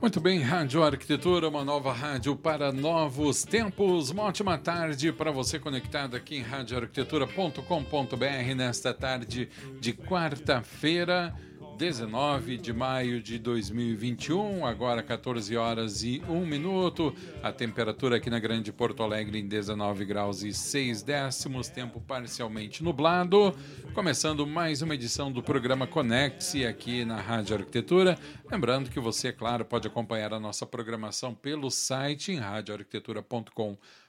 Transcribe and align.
Muito 0.00 0.20
bem, 0.20 0.38
Rádio 0.38 0.84
Arquitetura, 0.84 1.48
uma 1.48 1.64
nova 1.64 1.92
rádio 1.92 2.36
para 2.36 2.70
novos 2.70 3.42
tempos. 3.42 4.10
Uma 4.10 4.22
ótima 4.22 4.56
tarde 4.56 5.12
para 5.12 5.32
você 5.32 5.58
conectado 5.58 6.14
aqui 6.14 6.36
em 6.36 6.42
radioarquitetura.com.br 6.42 8.54
nesta 8.56 8.94
tarde 8.94 9.48
de 9.80 9.92
quarta-feira. 9.92 11.34
19 11.78 12.58
de 12.58 12.72
maio 12.72 13.22
de 13.22 13.38
2021, 13.38 14.66
agora 14.66 15.00
14 15.00 15.56
horas 15.56 16.02
e 16.02 16.20
1 16.28 16.44
minuto. 16.44 17.14
A 17.40 17.52
temperatura 17.52 18.16
aqui 18.16 18.28
na 18.28 18.40
Grande 18.40 18.72
Porto 18.72 19.00
Alegre 19.04 19.38
em 19.38 19.46
19 19.46 20.04
graus 20.04 20.42
e 20.42 20.52
6 20.52 21.04
décimos, 21.04 21.68
tempo 21.68 22.00
parcialmente 22.00 22.82
nublado. 22.82 23.54
Começando 23.94 24.44
mais 24.44 24.82
uma 24.82 24.96
edição 24.96 25.30
do 25.30 25.40
programa 25.40 25.86
Conecte-se 25.86 26.66
aqui 26.66 27.04
na 27.04 27.20
Rádio 27.20 27.56
Arquitetura. 27.56 28.18
Lembrando 28.50 28.90
que 28.90 28.98
você, 28.98 29.28
é 29.28 29.32
claro, 29.32 29.64
pode 29.64 29.86
acompanhar 29.86 30.34
a 30.34 30.40
nossa 30.40 30.66
programação 30.66 31.32
pelo 31.32 31.70
site 31.70 32.32
em 32.32 32.38
radioarquitetura.com.br 32.38 34.07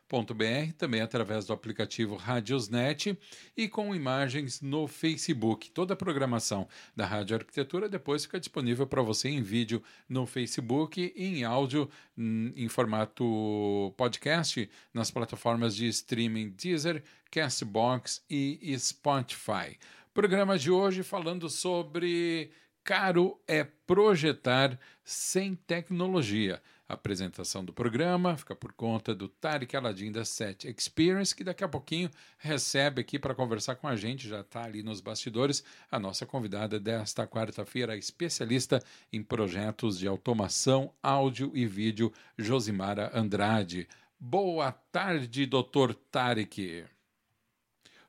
também 0.76 1.02
através 1.02 1.46
do 1.46 1.54
aplicativo 1.54 2.16
Radiosnet 2.16 3.18
e 3.56 3.68
com 3.68 3.94
imagens 3.94 4.60
no 4.60 4.88
Facebook. 4.88 5.70
Toda 5.70 5.94
a 5.94 5.98
programação 5.98 6.68
da 6.96 7.06
Rádio 7.06 7.38
Arquitetura 7.38 7.88
depois 7.88 8.26
fica 8.26 8.40
disponível 8.40 8.88
para 8.88 9.04
você 9.04 9.30
em 9.30 9.42
vídeo 9.42 9.84
no 10.10 10.26
Facebook 10.26 11.14
e 11.16 11.26
em 11.26 11.44
áudio 11.44 11.88
hum, 12.18 12.52
em 12.56 12.68
formato 12.68 13.94
podcast 13.96 14.70
nas 14.92 15.12
plataformas 15.12 15.76
de 15.76 15.88
streaming 15.88 16.50
Deezer, 16.50 17.04
Castbox 17.30 18.24
e 18.28 18.76
Spotify. 18.80 19.78
Programa 20.12 20.58
de 20.58 20.72
hoje 20.72 21.04
falando 21.04 21.48
sobre 21.50 22.52
caro 22.84 23.40
é 23.48 23.64
projetar 23.64 24.80
sem 25.04 25.54
tecnologia. 25.54 26.60
A 26.90 26.96
apresentação 26.96 27.64
do 27.64 27.72
programa 27.72 28.36
fica 28.36 28.56
por 28.56 28.74
conta 28.74 29.14
do 29.14 29.28
Tarek 29.28 29.78
Aladim 29.78 30.12
da 30.12 30.26
Set 30.26 30.68
Experience, 30.68 31.36
que 31.36 31.44
daqui 31.44 31.64
a 31.64 31.68
pouquinho 31.68 32.10
recebe 32.40 33.02
aqui 33.02 33.20
para 33.20 33.36
conversar 33.36 33.76
com 33.76 33.88
a 33.88 33.96
gente, 33.96 34.28
já 34.28 34.40
está 34.40 34.64
ali 34.64 34.82
nos 34.82 35.00
bastidores, 35.00 35.64
a 35.92 36.00
nossa 36.00 36.26
convidada 36.26 36.80
desta 36.80 37.28
quarta-feira, 37.28 37.96
especialista 37.96 38.84
em 39.14 39.22
projetos 39.22 40.00
de 40.00 40.08
automação, 40.08 40.92
áudio 41.04 41.52
e 41.54 41.68
vídeo, 41.68 42.12
Josimara 42.36 43.12
Andrade. 43.14 43.88
Boa 44.20 44.72
tarde, 44.72 45.46
doutor 45.46 45.94
Tarek. 45.94 46.86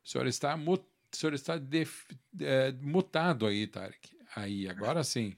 O 0.03 0.09
senhor 0.09 0.27
está, 0.27 0.59
senhor 1.13 1.35
está 1.35 1.61
é, 2.41 2.73
mutado 2.81 3.45
aí, 3.45 3.67
Tarek. 3.67 4.17
Aí, 4.35 4.67
agora 4.67 5.05
sim 5.05 5.37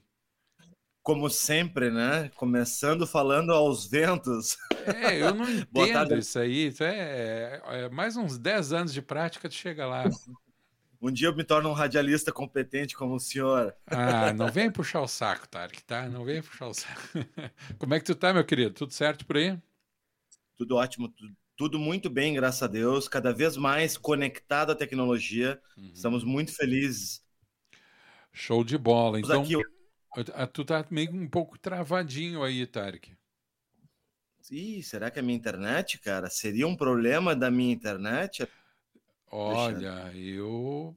como 1.03 1.29
sempre, 1.29 1.91
né? 1.91 2.31
Começando 2.35 3.05
falando 3.05 3.51
aos 3.51 3.85
ventos. 3.85 4.57
É, 4.85 5.21
eu 5.21 5.35
não 5.35 5.45
entendo 5.51 6.17
isso 6.17 6.39
aí. 6.39 6.67
Isso 6.67 6.81
é, 6.81 7.61
é, 7.65 7.89
mais 7.89 8.15
uns 8.15 8.37
10 8.37 8.71
anos 8.71 8.93
de 8.93 9.01
prática 9.01 9.49
de 9.49 9.55
chega 9.55 9.85
lá. 9.85 10.05
Um 11.01 11.11
dia 11.11 11.27
eu 11.27 11.35
me 11.35 11.43
torno 11.43 11.69
um 11.69 11.73
radialista 11.73 12.31
competente 12.31 12.95
como 12.95 13.15
o 13.15 13.19
senhor. 13.19 13.75
Ah, 13.85 14.31
não 14.31 14.47
vem 14.49 14.71
puxar 14.71 15.01
o 15.01 15.07
saco, 15.07 15.47
Tarek, 15.49 15.83
tá? 15.83 16.07
Não 16.07 16.23
vem 16.23 16.41
puxar 16.41 16.67
o 16.67 16.73
saco. 16.73 17.01
Como 17.77 17.93
é 17.93 17.99
que 17.99 18.05
tu 18.05 18.15
tá, 18.15 18.33
meu 18.33 18.45
querido? 18.45 18.73
Tudo 18.73 18.93
certo 18.93 19.25
por 19.25 19.35
aí? 19.35 19.59
Tudo 20.55 20.77
ótimo, 20.77 21.09
tudo, 21.09 21.35
tudo 21.57 21.79
muito 21.79 22.09
bem, 22.09 22.33
graças 22.33 22.63
a 22.63 22.67
Deus. 22.67 23.09
Cada 23.09 23.33
vez 23.33 23.57
mais 23.57 23.97
conectado 23.97 24.71
à 24.71 24.75
tecnologia. 24.75 25.61
Uhum. 25.77 25.91
Estamos 25.93 26.23
muito 26.23 26.55
felizes. 26.55 27.21
Show 28.31 28.63
de 28.63 28.77
bola. 28.77 29.19
Então, 29.19 29.41
aqui 29.41 29.57
tu 30.51 30.63
tá 30.63 30.85
meio 30.89 31.13
um 31.13 31.27
pouco 31.27 31.57
travadinho 31.57 32.43
aí, 32.43 32.65
Tarek. 32.67 33.15
Ih, 34.51 34.83
será 34.83 35.09
que 35.09 35.19
é 35.19 35.21
a 35.21 35.25
minha 35.25 35.37
internet, 35.37 35.97
cara? 35.99 36.29
Seria 36.29 36.67
um 36.67 36.75
problema 36.75 37.35
da 37.35 37.49
minha 37.49 37.73
internet? 37.73 38.47
Olha, 39.31 40.11
eu 40.13 40.95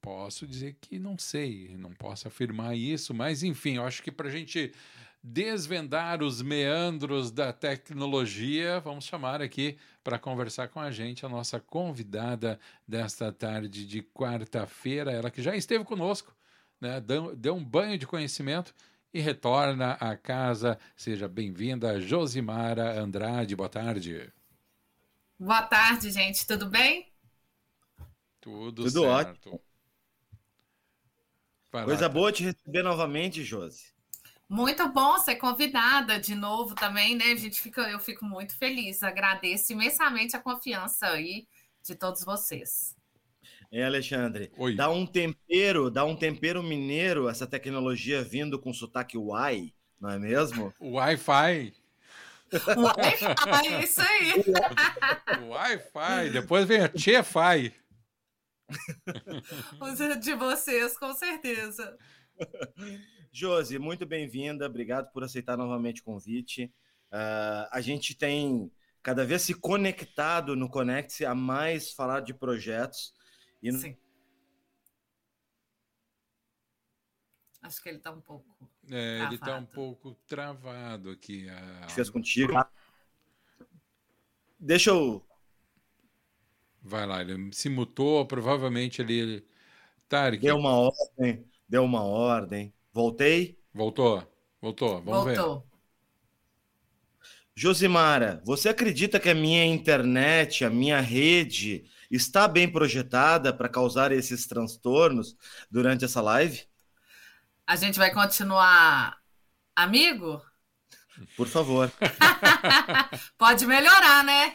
posso 0.00 0.46
dizer 0.46 0.76
que 0.80 0.98
não 0.98 1.16
sei, 1.18 1.76
não 1.76 1.92
posso 1.92 2.26
afirmar 2.26 2.76
isso, 2.76 3.14
mas 3.14 3.42
enfim, 3.42 3.76
eu 3.76 3.84
acho 3.84 4.02
que 4.02 4.10
para 4.10 4.28
a 4.28 4.30
gente 4.30 4.72
desvendar 5.22 6.22
os 6.22 6.40
meandros 6.40 7.30
da 7.30 7.52
tecnologia, 7.52 8.80
vamos 8.80 9.04
chamar 9.04 9.42
aqui 9.42 9.76
para 10.02 10.18
conversar 10.18 10.68
com 10.68 10.80
a 10.80 10.90
gente 10.90 11.26
a 11.26 11.28
nossa 11.28 11.60
convidada 11.60 12.58
desta 12.86 13.32
tarde 13.32 13.86
de 13.86 14.02
quarta-feira, 14.02 15.12
ela 15.12 15.30
que 15.30 15.42
já 15.42 15.54
esteve 15.54 15.84
conosco 15.84 16.34
né, 16.80 17.00
dê 17.36 17.50
um 17.50 17.64
banho 17.64 17.98
de 17.98 18.06
conhecimento 18.06 18.74
e 19.12 19.20
retorna 19.20 19.92
à 19.92 20.16
casa. 20.16 20.78
Seja 20.96 21.28
bem-vinda, 21.28 22.00
Josimara 22.00 23.00
Andrade. 23.00 23.56
Boa 23.56 23.68
tarde. 23.68 24.32
Boa 25.38 25.62
tarde, 25.62 26.10
gente. 26.10 26.46
Tudo 26.46 26.68
bem? 26.68 27.12
Tudo, 28.40 28.84
Tudo 28.84 29.00
certo. 29.02 29.48
ótimo. 29.50 29.68
Coisa 31.84 32.08
boa 32.08 32.32
te 32.32 32.44
receber 32.44 32.82
novamente, 32.82 33.44
Josi. 33.44 33.92
Muito 34.48 34.88
bom 34.88 35.18
ser 35.18 35.36
convidada 35.36 36.18
de 36.18 36.34
novo 36.34 36.74
também, 36.74 37.14
né? 37.14 37.32
A 37.32 37.36
gente 37.36 37.60
fica, 37.60 37.82
eu 37.82 38.00
fico 38.00 38.24
muito 38.24 38.56
feliz. 38.56 39.02
Agradeço 39.02 39.72
imensamente 39.72 40.34
a 40.34 40.40
confiança 40.40 41.06
aí 41.08 41.46
de 41.82 41.94
todos 41.94 42.24
vocês. 42.24 42.96
É, 43.70 43.84
Alexandre. 43.84 44.50
Oi. 44.56 44.74
Dá 44.74 44.90
um 44.90 45.06
tempero, 45.06 45.90
dá 45.90 46.04
um 46.04 46.16
tempero 46.16 46.62
mineiro 46.62 47.28
essa 47.28 47.46
tecnologia 47.46 48.22
vindo 48.22 48.58
com 48.58 48.72
sotaque 48.72 49.18
Wi, 49.18 49.74
não 50.00 50.10
é 50.10 50.18
mesmo? 50.18 50.72
Wi-Fi. 50.80 51.74
Wi-Fi, 52.50 53.84
isso 53.84 54.00
aí. 54.00 54.44
Wi-Fi. 55.48 56.30
Depois 56.30 56.66
vem 56.66 56.80
a 56.80 56.88
Tchê-Fi. 56.88 57.74
De 60.20 60.34
vocês, 60.34 60.96
com 60.98 61.12
certeza. 61.14 61.96
Josi, 63.30 63.78
muito 63.78 64.06
bem-vinda. 64.06 64.66
Obrigado 64.66 65.12
por 65.12 65.22
aceitar 65.22 65.56
novamente 65.56 66.00
o 66.00 66.04
convite. 66.04 66.72
Uh, 67.12 67.68
a 67.70 67.80
gente 67.80 68.14
tem 68.14 68.70
cada 69.02 69.24
vez 69.24 69.42
se 69.42 69.54
conectado 69.54 70.56
no 70.56 70.68
Conecte 70.68 71.24
a 71.24 71.34
mais 71.34 71.92
falar 71.92 72.20
de 72.20 72.34
projetos. 72.34 73.12
E... 73.62 73.72
Sim. 73.72 73.96
Acho 77.62 77.82
que 77.82 77.88
ele 77.88 77.98
está 77.98 78.12
um 78.12 78.20
pouco. 78.20 78.70
É, 78.90 79.24
ele 79.24 79.34
está 79.34 79.56
um 79.56 79.66
pouco 79.66 80.14
travado 80.26 81.10
aqui. 81.10 81.48
A... 81.48 81.88
Fez 81.88 82.08
contigo. 82.08 82.52
Deixa 84.58 84.90
eu. 84.90 85.24
Vai 86.80 87.06
lá, 87.06 87.20
ele 87.20 87.52
se 87.52 87.68
mutou, 87.68 88.26
provavelmente 88.26 89.02
ele. 89.02 89.46
Tarek. 90.08 90.42
Deu 90.42 90.56
uma 90.56 90.72
ordem, 90.72 91.44
deu 91.68 91.84
uma 91.84 92.02
ordem. 92.02 92.72
Voltei? 92.92 93.60
Voltou, 93.74 94.26
voltou, 94.60 95.02
vamos 95.02 95.24
Voltou. 95.24 95.60
ver. 95.60 95.68
Josimara, 97.54 98.40
você 98.44 98.68
acredita 98.68 99.20
que 99.20 99.28
a 99.28 99.34
minha 99.34 99.66
internet, 99.66 100.64
a 100.64 100.70
minha 100.70 101.00
rede, 101.00 101.84
está 102.10 102.48
bem 102.48 102.70
projetada 102.70 103.52
para 103.52 103.68
causar 103.68 104.12
esses 104.12 104.46
transtornos 104.46 105.36
durante 105.70 106.04
essa 106.04 106.20
live? 106.20 106.66
A 107.66 107.76
gente 107.76 107.98
vai 107.98 108.12
continuar 108.12 109.20
amigo? 109.76 110.42
Por 111.36 111.46
favor. 111.46 111.92
Pode 113.36 113.66
melhorar, 113.66 114.24
né? 114.24 114.54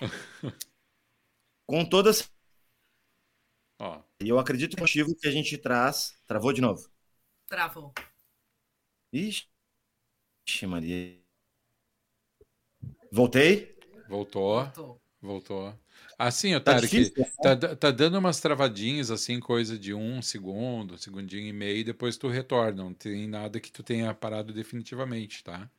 Com 1.65 1.85
todas. 1.85 2.31
Ó. 3.79 4.01
E 4.21 4.29
eu 4.29 4.39
acredito 4.39 4.75
no 4.75 4.81
motivo 4.81 5.15
que 5.15 5.27
a 5.27 5.31
gente 5.31 5.57
traz. 5.57 6.13
Travou 6.25 6.53
de 6.53 6.61
novo? 6.61 6.89
Travou. 7.47 7.93
Ixi, 9.11 9.45
Maria. 10.65 11.21
Voltei? 13.11 13.77
Voltou. 14.07 14.63
Voltou. 14.63 15.02
Voltou. 15.23 15.73
Assim, 16.19 16.53
Otário, 16.53 16.81
tá, 16.81 16.87
que 16.89 17.09
tá, 17.41 17.75
tá 17.77 17.91
dando 17.91 18.17
umas 18.17 18.41
travadinhas, 18.41 19.09
assim, 19.09 19.39
coisa 19.39 19.79
de 19.79 19.93
um 19.93 20.21
segundo, 20.21 20.95
um 20.95 20.97
segundinho 20.97 21.47
e 21.47 21.53
meio, 21.53 21.77
e 21.77 21.83
depois 21.85 22.17
tu 22.17 22.27
retorna. 22.27 22.83
Não 22.83 22.93
tem 22.93 23.25
nada 23.25 23.57
que 23.57 23.71
tu 23.71 23.81
tenha 23.81 24.13
parado 24.13 24.51
definitivamente, 24.51 25.41
tá? 25.41 25.69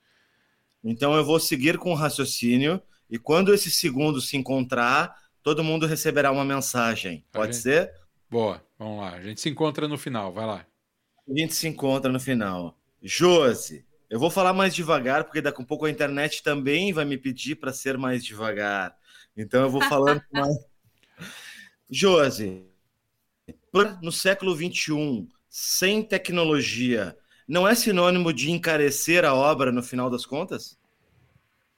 Então 0.83 1.15
eu 1.15 1.23
vou 1.23 1.39
seguir 1.39 1.77
com 1.77 1.93
o 1.93 1.95
raciocínio 1.95 2.81
e 3.11 3.19
quando 3.19 3.53
esse 3.53 3.71
segundo 3.71 4.19
se 4.19 4.35
encontrar, 4.35 5.15
todo 5.43 5.63
mundo 5.63 5.87
receberá 5.87 6.33
uma 6.33 6.45
mensagem. 6.45 7.23
Pode 7.31 7.53
gente... 7.53 7.63
ser? 7.63 7.93
Boa, 8.31 8.65
vamos 8.79 9.01
lá. 9.01 9.11
A 9.11 9.23
gente 9.23 9.43
se 9.43 9.51
encontra 9.51 9.87
no 9.87 9.99
final, 9.99 10.33
vai 10.33 10.47
lá. 10.47 10.67
A 11.29 11.39
gente 11.39 11.55
se 11.55 11.69
encontra 11.69 12.11
no 12.11 12.19
final. 12.19 12.79
Josi, 13.03 13.85
eu 14.09 14.19
vou 14.19 14.31
falar 14.31 14.55
mais 14.55 14.75
devagar, 14.75 15.25
porque 15.25 15.43
daqui 15.43 15.61
a 15.61 15.63
um 15.63 15.67
pouco 15.67 15.85
a 15.85 15.91
internet 15.91 16.43
também 16.43 16.95
vai 16.95 17.05
me 17.05 17.19
pedir 17.19 17.57
para 17.57 17.75
ser 17.75 17.99
mais 17.99 18.25
devagar. 18.25 18.97
Então 19.37 19.63
eu 19.63 19.71
vou 19.71 19.83
falando 19.83 20.23
mais. 20.33 20.57
Josi, 21.91 22.65
no 24.03 24.13
século 24.13 24.55
XXI, 24.55 25.29
sem 25.49 26.03
tecnologia, 26.03 27.17
não 27.47 27.69
é 27.69 27.75
sinônimo 27.75 28.33
de 28.33 28.51
encarecer 28.51 29.25
a 29.25 29.35
obra 29.35 29.71
no 29.71 29.83
final 29.83 30.09
das 30.09 30.25
contas? 30.25 30.79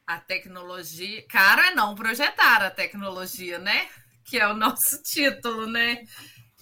A 0.07 0.19
tecnologia. 0.19 1.27
Cara, 1.29 1.75
não 1.75 1.95
projetar 1.95 2.63
a 2.63 2.71
tecnologia, 2.71 3.59
né? 3.59 3.89
Que 4.25 4.39
é 4.39 4.47
o 4.47 4.55
nosso 4.55 5.03
título, 5.03 5.67
né? 5.67 6.05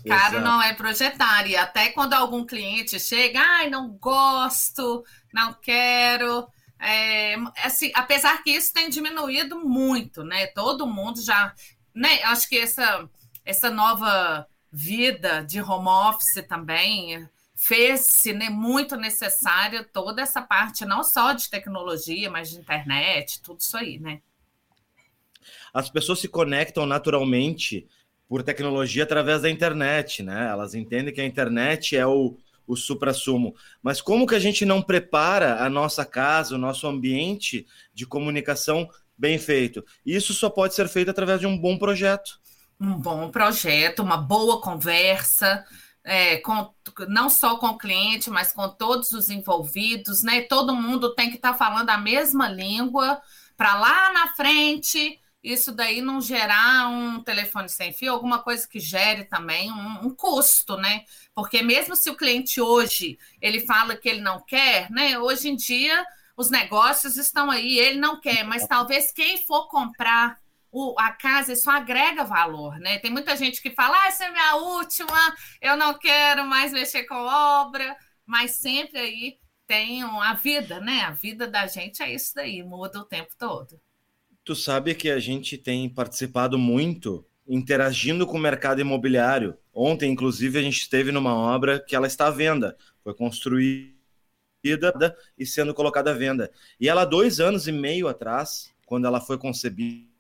Caro 0.07 0.37
Exato. 0.37 0.41
não 0.41 0.63
é 0.63 0.75
projetar. 0.75 1.47
E 1.47 1.57
até 1.57 1.91
quando 1.91 2.15
algum 2.15 2.45
cliente 2.45 2.99
chega, 2.99 3.41
ai, 3.41 3.69
não 3.71 3.91
gosto, 3.91 5.05
não 5.33 5.53
quero. 5.55 6.49
É, 6.85 7.37
assim, 7.63 7.91
apesar 7.95 8.43
que 8.43 8.51
isso 8.51 8.73
tem 8.73 8.91
diminuído 8.91 9.59
muito, 9.59 10.23
né? 10.23 10.47
Todo 10.49 10.87
mundo 10.87 11.23
já. 11.23 11.55
Né? 11.95 12.23
Acho 12.25 12.47
que 12.47 12.59
essa, 12.59 13.09
essa 13.43 13.71
nova 13.71 14.47
vida 14.71 15.43
de 15.43 15.63
home 15.63 15.89
office 15.89 16.45
também 16.47 17.27
fez-se 17.55 18.35
né, 18.35 18.51
muito 18.51 18.97
necessária 18.97 19.83
toda 19.83 20.21
essa 20.21 20.43
parte, 20.43 20.85
não 20.85 21.03
só 21.03 21.33
de 21.33 21.49
tecnologia, 21.49 22.31
mas 22.31 22.51
de 22.51 22.59
internet, 22.59 23.41
tudo 23.41 23.61
isso 23.61 23.77
aí, 23.77 23.99
né? 23.99 24.21
As 25.73 25.89
pessoas 25.89 26.21
se 26.21 26.29
conectam 26.29 26.85
naturalmente 26.85 27.89
por 28.29 28.43
tecnologia 28.43 29.05
através 29.05 29.43
da 29.43 29.51
internet, 29.51 30.23
né? 30.23 30.49
Elas 30.49 30.75
entendem 30.75 31.15
que 31.15 31.21
a 31.21 31.27
internet 31.27 31.97
é 31.97 32.07
o, 32.07 32.37
o 32.67 32.77
supra-sumo. 32.77 33.55
Mas 33.83 34.01
como 34.01 34.27
que 34.27 34.35
a 34.35 34.41
gente 34.41 34.65
não 34.65 34.83
prepara 34.83 35.65
a 35.65 35.69
nossa 35.69 36.05
casa, 36.05 36.55
o 36.55 36.59
nosso 36.59 36.87
ambiente 36.87 37.67
de 37.93 38.07
comunicação 38.07 38.89
bem 39.17 39.39
feito? 39.39 39.85
Isso 40.05 40.35
só 40.35 40.49
pode 40.49 40.75
ser 40.75 40.89
feito 40.89 41.11
através 41.11 41.41
de 41.41 41.47
um 41.47 41.59
bom 41.59 41.79
projeto 41.79 42.41
um 42.81 42.99
bom 42.99 43.31
projeto, 43.31 44.03
uma 44.03 44.17
boa 44.17 44.61
conversa, 44.61 45.65
é, 46.03 46.37
com, 46.39 46.71
não 47.09 47.31
só 47.31 47.57
com 47.57 47.69
o 47.69 47.79
cliente, 47.79 48.29
mas 48.31 48.53
com 48.53 48.69
todos 48.69 49.13
os 49.13 49.31
envolvidos, 49.31 50.23
né? 50.23 50.43
Todo 50.43 50.75
mundo 50.75 51.15
tem 51.15 51.31
que 51.31 51.37
estar 51.37 51.53
tá 51.53 51.59
falando 51.59 51.89
a 51.91 51.99
mesma 51.99 52.49
língua 52.49 53.21
para 53.57 53.75
lá 53.79 54.13
na 54.13 54.35
frente 54.35 55.19
isso 55.45 55.73
daí 55.73 56.01
não 56.01 56.23
gerar 56.23 56.89
um 56.89 57.23
telefone 57.23 57.69
sem 57.69 57.93
fio, 57.93 58.13
alguma 58.13 58.43
coisa 58.43 58.67
que 58.67 58.81
gere 58.81 59.25
também 59.25 59.71
um, 59.71 60.07
um, 60.07 60.15
custo, 60.15 60.79
né? 60.79 61.05
Porque 61.35 61.63
mesmo 61.63 61.95
se 61.95 62.09
o 62.09 62.17
cliente 62.17 62.63
hoje 62.63 63.19
ele 63.43 63.61
fala 63.61 63.95
que 63.95 64.09
ele 64.09 64.23
não 64.23 64.43
quer, 64.43 64.91
né? 64.91 65.19
Hoje 65.19 65.51
em 65.51 65.57
dia 65.57 66.05
os 66.35 66.51
negócios 66.51 67.17
estão 67.19 67.51
aí, 67.51 67.79
ele 67.79 68.01
não 68.01 68.19
quer, 68.19 68.43
mas 68.43 68.67
talvez 68.67 69.13
quem 69.13 69.45
for 69.47 69.69
comprar 69.69 70.39
o, 70.73 70.99
a 70.99 71.13
casa, 71.13 71.53
isso 71.53 71.71
agrega 71.71 72.25
valor, 72.25 72.79
né? 72.81 72.99
Tem 72.99 73.11
muita 73.11 73.37
gente 73.37 73.61
que 73.61 73.71
fala, 73.71 74.03
ah, 74.03 74.07
essa 74.09 74.25
é 74.25 74.31
minha 74.31 74.57
última, 74.57 75.37
eu 75.61 75.77
não 75.77 75.97
quero 75.99 76.45
mais 76.47 76.73
mexer 76.73 77.05
com 77.05 77.15
obra, 77.15 77.97
mas 78.27 78.53
sempre 78.53 78.99
aí 78.99 79.39
tem 79.67 80.03
a 80.03 80.35
vida, 80.35 80.81
né? 80.81 81.03
A 81.03 81.11
vida 81.11 81.47
da 81.47 81.67
gente 81.67 82.03
é 82.03 82.13
isso 82.13 82.35
daí, 82.35 82.63
muda 82.63 82.99
o 82.99 83.05
tempo 83.05 83.35
todo. 83.39 83.81
Tu 84.45 84.55
sabe 84.55 84.95
que 84.95 85.11
a 85.11 85.19
gente 85.19 85.57
tem 85.57 85.89
participado 85.89 86.59
muito 86.59 87.25
interagindo 87.47 88.27
com 88.27 88.37
o 88.37 88.41
mercado 88.41 88.81
imobiliário. 88.81 89.57
Ontem, 89.73 90.13
inclusive, 90.13 90.59
a 90.59 90.63
gente 90.63 90.79
esteve 90.79 91.11
numa 91.11 91.35
obra 91.35 91.81
que 91.81 91.97
ela 91.97 92.07
está 92.07 92.27
à 92.27 92.31
venda, 92.31 92.77
foi 93.03 93.15
construída 93.15 93.95
e 95.39 95.47
sendo 95.47 95.75
colocada 95.75 96.11
à 96.11 96.15
venda. 96.15 96.51
E 96.79 96.89
ela, 96.89 97.05
dois 97.05 97.41
anos 97.41 97.67
e 97.67 97.73
meio 97.73 98.07
atrás, 98.07 98.73
quando 98.87 99.07
ela 99.07 99.21
foi 99.21 99.39
concebida, 99.39 100.13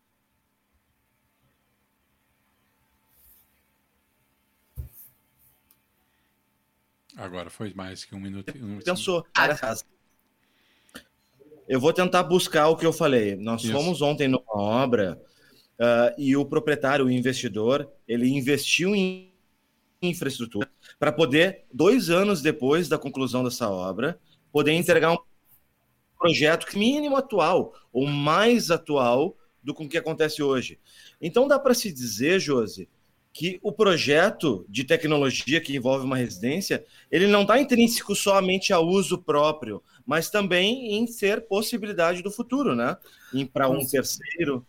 Agora 7.16 7.48
foi 7.48 7.72
mais 7.72 8.04
que 8.04 8.12
um 8.12 8.18
minuto. 8.18 8.52
Um 8.56 8.80
Pensou, 8.80 9.24
Eu 11.68 11.80
vou 11.80 11.92
tentar 11.92 12.22
buscar 12.22 12.68
o 12.68 12.76
que 12.76 12.84
eu 12.84 12.92
falei. 12.92 13.36
Nós 13.36 13.62
Isso. 13.62 13.72
fomos 13.72 14.02
ontem 14.02 14.28
numa 14.28 14.42
obra 14.48 15.20
uh, 15.78 16.14
e 16.18 16.36
o 16.36 16.44
proprietário, 16.44 17.06
o 17.06 17.10
investidor, 17.10 17.90
ele 18.06 18.28
investiu 18.28 18.94
em 18.94 19.32
infraestrutura 20.02 20.70
para 20.98 21.10
poder, 21.10 21.64
dois 21.72 22.10
anos 22.10 22.42
depois 22.42 22.88
da 22.88 22.98
conclusão 22.98 23.42
dessa 23.42 23.70
obra, 23.70 24.18
poder 24.52 24.72
entregar 24.72 25.12
um 25.12 25.18
projeto 26.18 26.66
mínimo 26.76 27.16
atual, 27.16 27.72
ou 27.92 28.06
mais 28.06 28.70
atual 28.70 29.36
do 29.62 29.74
que 29.74 29.96
acontece 29.96 30.42
hoje. 30.42 30.78
Então 31.20 31.48
dá 31.48 31.58
para 31.58 31.74
se 31.74 31.90
dizer, 31.90 32.38
Josi, 32.38 32.88
que 33.32 33.58
o 33.62 33.72
projeto 33.72 34.64
de 34.68 34.84
tecnologia 34.84 35.60
que 35.60 35.74
envolve 35.74 36.04
uma 36.04 36.16
residência, 36.16 36.84
ele 37.10 37.26
não 37.26 37.42
está 37.42 37.58
intrínseco 37.58 38.14
somente 38.14 38.72
ao 38.72 38.86
uso 38.86 39.18
próprio, 39.18 39.82
mas 40.06 40.30
também 40.30 40.94
em 40.94 41.06
ser 41.06 41.46
possibilidade 41.46 42.22
do 42.22 42.30
futuro, 42.30 42.74
né? 42.74 42.96
Para 43.52 43.68
um 43.68 43.84
terceiro. 43.86 44.66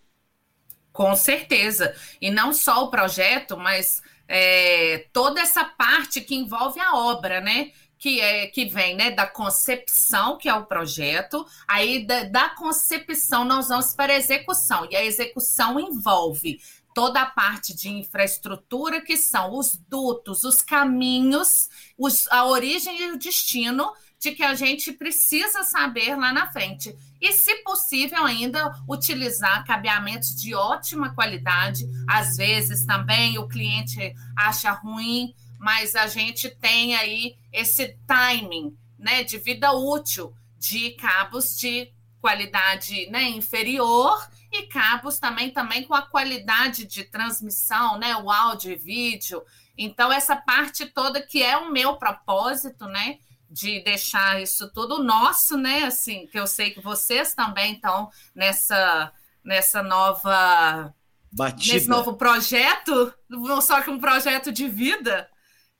Com 0.92 1.16
certeza. 1.16 1.94
E 2.22 2.32
não 2.32 2.54
só 2.54 2.86
o 2.86 2.90
projeto, 2.90 3.58
mas 3.58 4.02
é, 4.28 5.08
toda 5.12 5.42
essa 5.42 5.66
parte 5.66 6.22
que 6.22 6.36
envolve 6.36 6.80
a 6.80 6.96
obra, 6.96 7.42
né? 7.42 7.72
Que, 7.98 8.20
é, 8.22 8.48
que 8.48 8.66
vem 8.66 8.96
né, 8.96 9.10
da 9.12 9.26
concepção, 9.26 10.38
que 10.38 10.50
é 10.50 10.54
o 10.54 10.66
projeto, 10.66 11.46
aí 11.66 12.06
da, 12.06 12.26
da 12.26 12.50
concepção 12.50 13.46
nós 13.46 13.70
vamos 13.70 13.94
para 13.94 14.12
a 14.12 14.18
execução, 14.18 14.86
e 14.92 14.96
a 14.98 15.04
execução 15.04 15.80
envolve 15.80 16.60
toda 16.94 17.22
a 17.22 17.26
parte 17.26 17.76
de 17.76 17.90
infraestrutura, 17.90 19.02
que 19.02 19.18
são 19.18 19.58
os 19.58 19.76
dutos, 19.76 20.44
os 20.44 20.62
caminhos, 20.62 21.70
os, 21.98 22.28
a 22.28 22.46
origem 22.46 23.02
e 23.02 23.12
o 23.12 23.18
destino 23.18 23.92
de 24.26 24.32
que 24.32 24.44
a 24.44 24.56
gente 24.56 24.92
precisa 24.92 25.64
saber 25.64 26.16
lá 26.16 26.34
na 26.34 26.52
frente. 26.52 26.96
E, 27.22 27.32
se 27.32 27.58
possível, 27.58 28.26
ainda 28.26 28.74
utilizar 28.90 29.64
cabeamentos 29.64 30.36
de 30.36 30.56
ótima 30.56 31.14
qualidade. 31.14 31.86
Às 32.10 32.36
vezes 32.36 32.86
também 32.86 33.38
o 33.38 33.48
cliente 33.48 34.16
acha 34.36 34.72
ruim, 34.72 35.32
mas 35.60 35.96
a 35.96 36.08
gente 36.08 36.50
tem 36.50 36.96
aí 36.96 37.36
esse 37.54 38.00
timing 38.08 38.76
né, 38.98 39.24
de 39.24 39.38
vida 39.38 39.72
útil 39.74 40.34
de 40.58 40.92
cabos 40.92 41.56
de 41.56 41.94
qualidade 42.20 43.08
né, 43.12 43.30
inferior 43.30 44.28
e 44.52 44.64
cabos 44.64 45.20
também, 45.20 45.52
também 45.52 45.84
com 45.84 45.94
a 45.94 46.02
qualidade 46.02 46.86
de 46.86 47.04
transmissão, 47.04 48.00
né? 48.00 48.16
O 48.16 48.32
áudio 48.32 48.72
e 48.72 48.76
vídeo. 48.76 49.44
Então, 49.78 50.12
essa 50.12 50.36
parte 50.36 50.88
toda 50.88 51.22
que 51.22 51.44
é 51.44 51.58
o 51.58 51.72
meu 51.72 51.98
propósito, 51.98 52.86
né? 52.86 53.20
De 53.50 53.82
deixar 53.84 54.42
isso 54.42 54.72
tudo 54.74 55.04
nosso, 55.04 55.58
né? 55.58 55.84
Assim, 55.84 56.28
que 56.28 56.40
eu 56.40 56.48
sei 56.48 56.72
que 56.72 56.82
vocês 56.82 57.34
também 57.34 57.74
estão 57.74 58.10
nessa, 58.34 59.12
nessa 59.44 59.82
nova. 59.84 60.94
Batida. 61.32 61.74
Nesse 61.74 61.90
novo 61.90 62.16
projeto, 62.16 63.14
só 63.62 63.82
que 63.82 63.90
um 63.90 64.00
projeto 64.00 64.52
de 64.52 64.68
vida. 64.68 65.30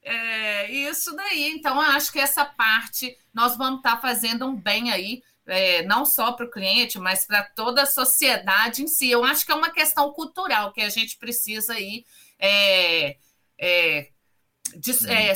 É, 0.02 0.70
isso 0.72 1.16
daí, 1.16 1.50
então, 1.50 1.80
acho 1.80 2.12
que 2.12 2.20
essa 2.20 2.46
parte 2.46 3.18
nós 3.34 3.58
vamos 3.58 3.78
estar 3.78 3.96
tá 3.96 4.02
fazendo 4.02 4.46
um 4.46 4.56
bem 4.56 4.92
aí 4.92 5.24
é, 5.48 5.84
não 5.84 6.06
só 6.06 6.32
para 6.32 6.46
o 6.46 6.50
cliente, 6.50 7.00
mas 7.00 7.26
para 7.26 7.44
toda 7.44 7.84
a 7.84 7.88
sociedade 7.88 8.84
em 8.84 8.88
si. 8.88 9.10
Eu 9.10 9.24
acho 9.24 9.46
que 9.46 9.52
é 9.52 9.56
uma 9.56 9.70
questão 9.70 10.12
cultural 10.12 10.74
que 10.74 10.82
a 10.82 10.90
gente 10.90 11.18
precisa 11.18 11.74
aí 11.74 12.04
é, 12.40 13.18
é, 13.60 14.10
dis, 14.78 15.06
é, 15.06 15.34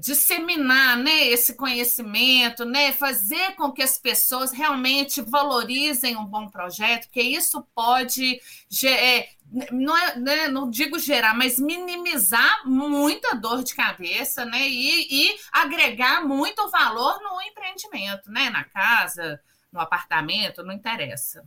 disseminar 0.00 0.96
né, 0.96 1.26
esse 1.26 1.54
conhecimento, 1.54 2.64
né, 2.64 2.92
fazer 2.92 3.54
com 3.56 3.72
que 3.72 3.82
as 3.82 3.98
pessoas 3.98 4.52
realmente 4.52 5.20
valorizem 5.20 6.16
um 6.16 6.24
bom 6.24 6.48
projeto, 6.48 7.08
que 7.10 7.20
isso 7.20 7.66
pode 7.74 8.40
é, 8.84 9.28
não, 9.72 9.96
é, 9.96 10.18
né, 10.18 10.48
não 10.48 10.70
digo 10.70 10.98
gerar, 10.98 11.34
mas 11.34 11.58
minimizar 11.58 12.66
muita 12.66 13.34
dor 13.34 13.64
de 13.64 13.74
cabeça, 13.74 14.44
né? 14.44 14.68
E, 14.68 15.08
e, 15.10 15.36
agregar 15.52 16.24
muito 16.24 16.70
valor 16.70 17.20
no 17.20 17.42
empreendimento, 17.42 18.30
né? 18.30 18.48
Na 18.50 18.64
casa, 18.64 19.40
no 19.72 19.80
apartamento, 19.80 20.62
não 20.62 20.72
interessa. 20.72 21.44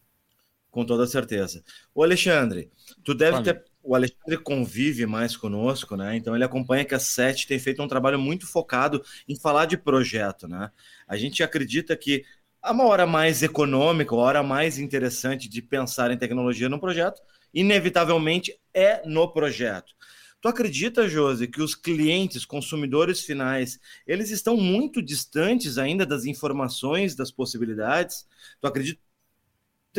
Com 0.69 0.85
toda 0.85 1.07
certeza. 1.07 1.63
O 1.93 2.03
Alexandre, 2.03 2.71
tu 3.03 3.13
deve 3.13 3.37
Olha. 3.37 3.53
ter. 3.53 3.73
O 3.83 3.95
Alexandre 3.95 4.37
convive 4.37 5.05
mais 5.05 5.35
conosco, 5.35 5.97
né? 5.97 6.15
Então 6.15 6.33
ele 6.35 6.43
acompanha 6.43 6.85
que 6.85 6.95
a 6.95 6.99
SET 6.99 7.45
tem 7.45 7.59
feito 7.59 7.83
um 7.83 7.87
trabalho 7.87 8.17
muito 8.17 8.47
focado 8.47 9.03
em 9.27 9.37
falar 9.37 9.65
de 9.65 9.77
projeto, 9.77 10.47
né? 10.47 10.71
A 11.07 11.17
gente 11.17 11.43
acredita 11.43 11.95
que 11.97 12.23
uma 12.65 12.85
hora 12.85 13.05
mais 13.05 13.43
econômica, 13.43 14.15
a 14.15 14.17
hora 14.17 14.43
mais 14.43 14.79
interessante 14.79 15.49
de 15.49 15.61
pensar 15.61 16.11
em 16.11 16.17
tecnologia 16.17 16.69
no 16.69 16.79
projeto, 16.79 17.21
inevitavelmente 17.53 18.57
é 18.73 19.05
no 19.05 19.31
projeto. 19.31 19.93
Tu 20.41 20.47
acredita, 20.47 21.07
Josi, 21.07 21.47
que 21.47 21.61
os 21.61 21.73
clientes, 21.73 22.45
consumidores 22.45 23.21
finais, 23.21 23.79
eles 24.05 24.29
estão 24.29 24.57
muito 24.57 25.01
distantes 25.01 25.77
ainda 25.77 26.05
das 26.05 26.25
informações, 26.25 27.15
das 27.15 27.31
possibilidades? 27.31 28.25
Tu 28.59 28.67
acredita 28.67 28.99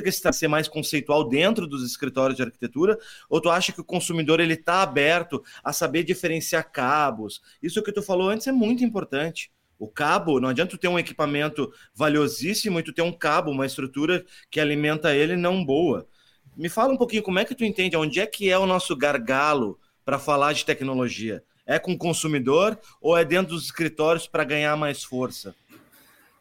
que 0.02 0.08
está 0.08 0.32
ser 0.32 0.48
mais 0.48 0.68
conceitual 0.68 1.28
dentro 1.28 1.66
dos 1.66 1.84
escritórios 1.84 2.36
de 2.36 2.42
arquitetura, 2.42 2.98
ou 3.28 3.40
tu 3.40 3.48
acha 3.48 3.72
que 3.72 3.80
o 3.80 3.84
consumidor 3.84 4.40
ele 4.40 4.54
está 4.54 4.82
aberto 4.82 5.42
a 5.62 5.72
saber 5.72 6.02
diferenciar 6.02 6.70
cabos? 6.70 7.40
Isso 7.62 7.82
que 7.82 7.92
tu 7.92 8.02
falou 8.02 8.28
antes 8.28 8.46
é 8.46 8.52
muito 8.52 8.84
importante. 8.84 9.50
O 9.78 9.88
cabo, 9.88 10.40
não 10.40 10.48
adianta 10.48 10.70
tu 10.70 10.78
ter 10.78 10.88
um 10.88 10.98
equipamento 10.98 11.72
valiosíssimo 11.94 12.78
e 12.78 12.82
tu 12.82 12.92
ter 12.92 13.02
um 13.02 13.12
cabo, 13.12 13.50
uma 13.50 13.66
estrutura 13.66 14.24
que 14.50 14.60
alimenta 14.60 15.14
ele 15.14 15.36
não 15.36 15.64
boa. 15.64 16.06
Me 16.56 16.68
fala 16.68 16.92
um 16.92 16.96
pouquinho 16.96 17.22
como 17.22 17.38
é 17.38 17.44
que 17.44 17.54
tu 17.54 17.64
entende, 17.64 17.96
onde 17.96 18.20
é 18.20 18.26
que 18.26 18.50
é 18.50 18.58
o 18.58 18.66
nosso 18.66 18.96
gargalo 18.96 19.78
para 20.04 20.18
falar 20.18 20.52
de 20.52 20.64
tecnologia? 20.64 21.42
É 21.66 21.78
com 21.78 21.92
o 21.92 21.98
consumidor 21.98 22.78
ou 23.00 23.16
é 23.16 23.24
dentro 23.24 23.54
dos 23.54 23.64
escritórios 23.64 24.26
para 24.28 24.44
ganhar 24.44 24.76
mais 24.76 25.02
força? 25.02 25.54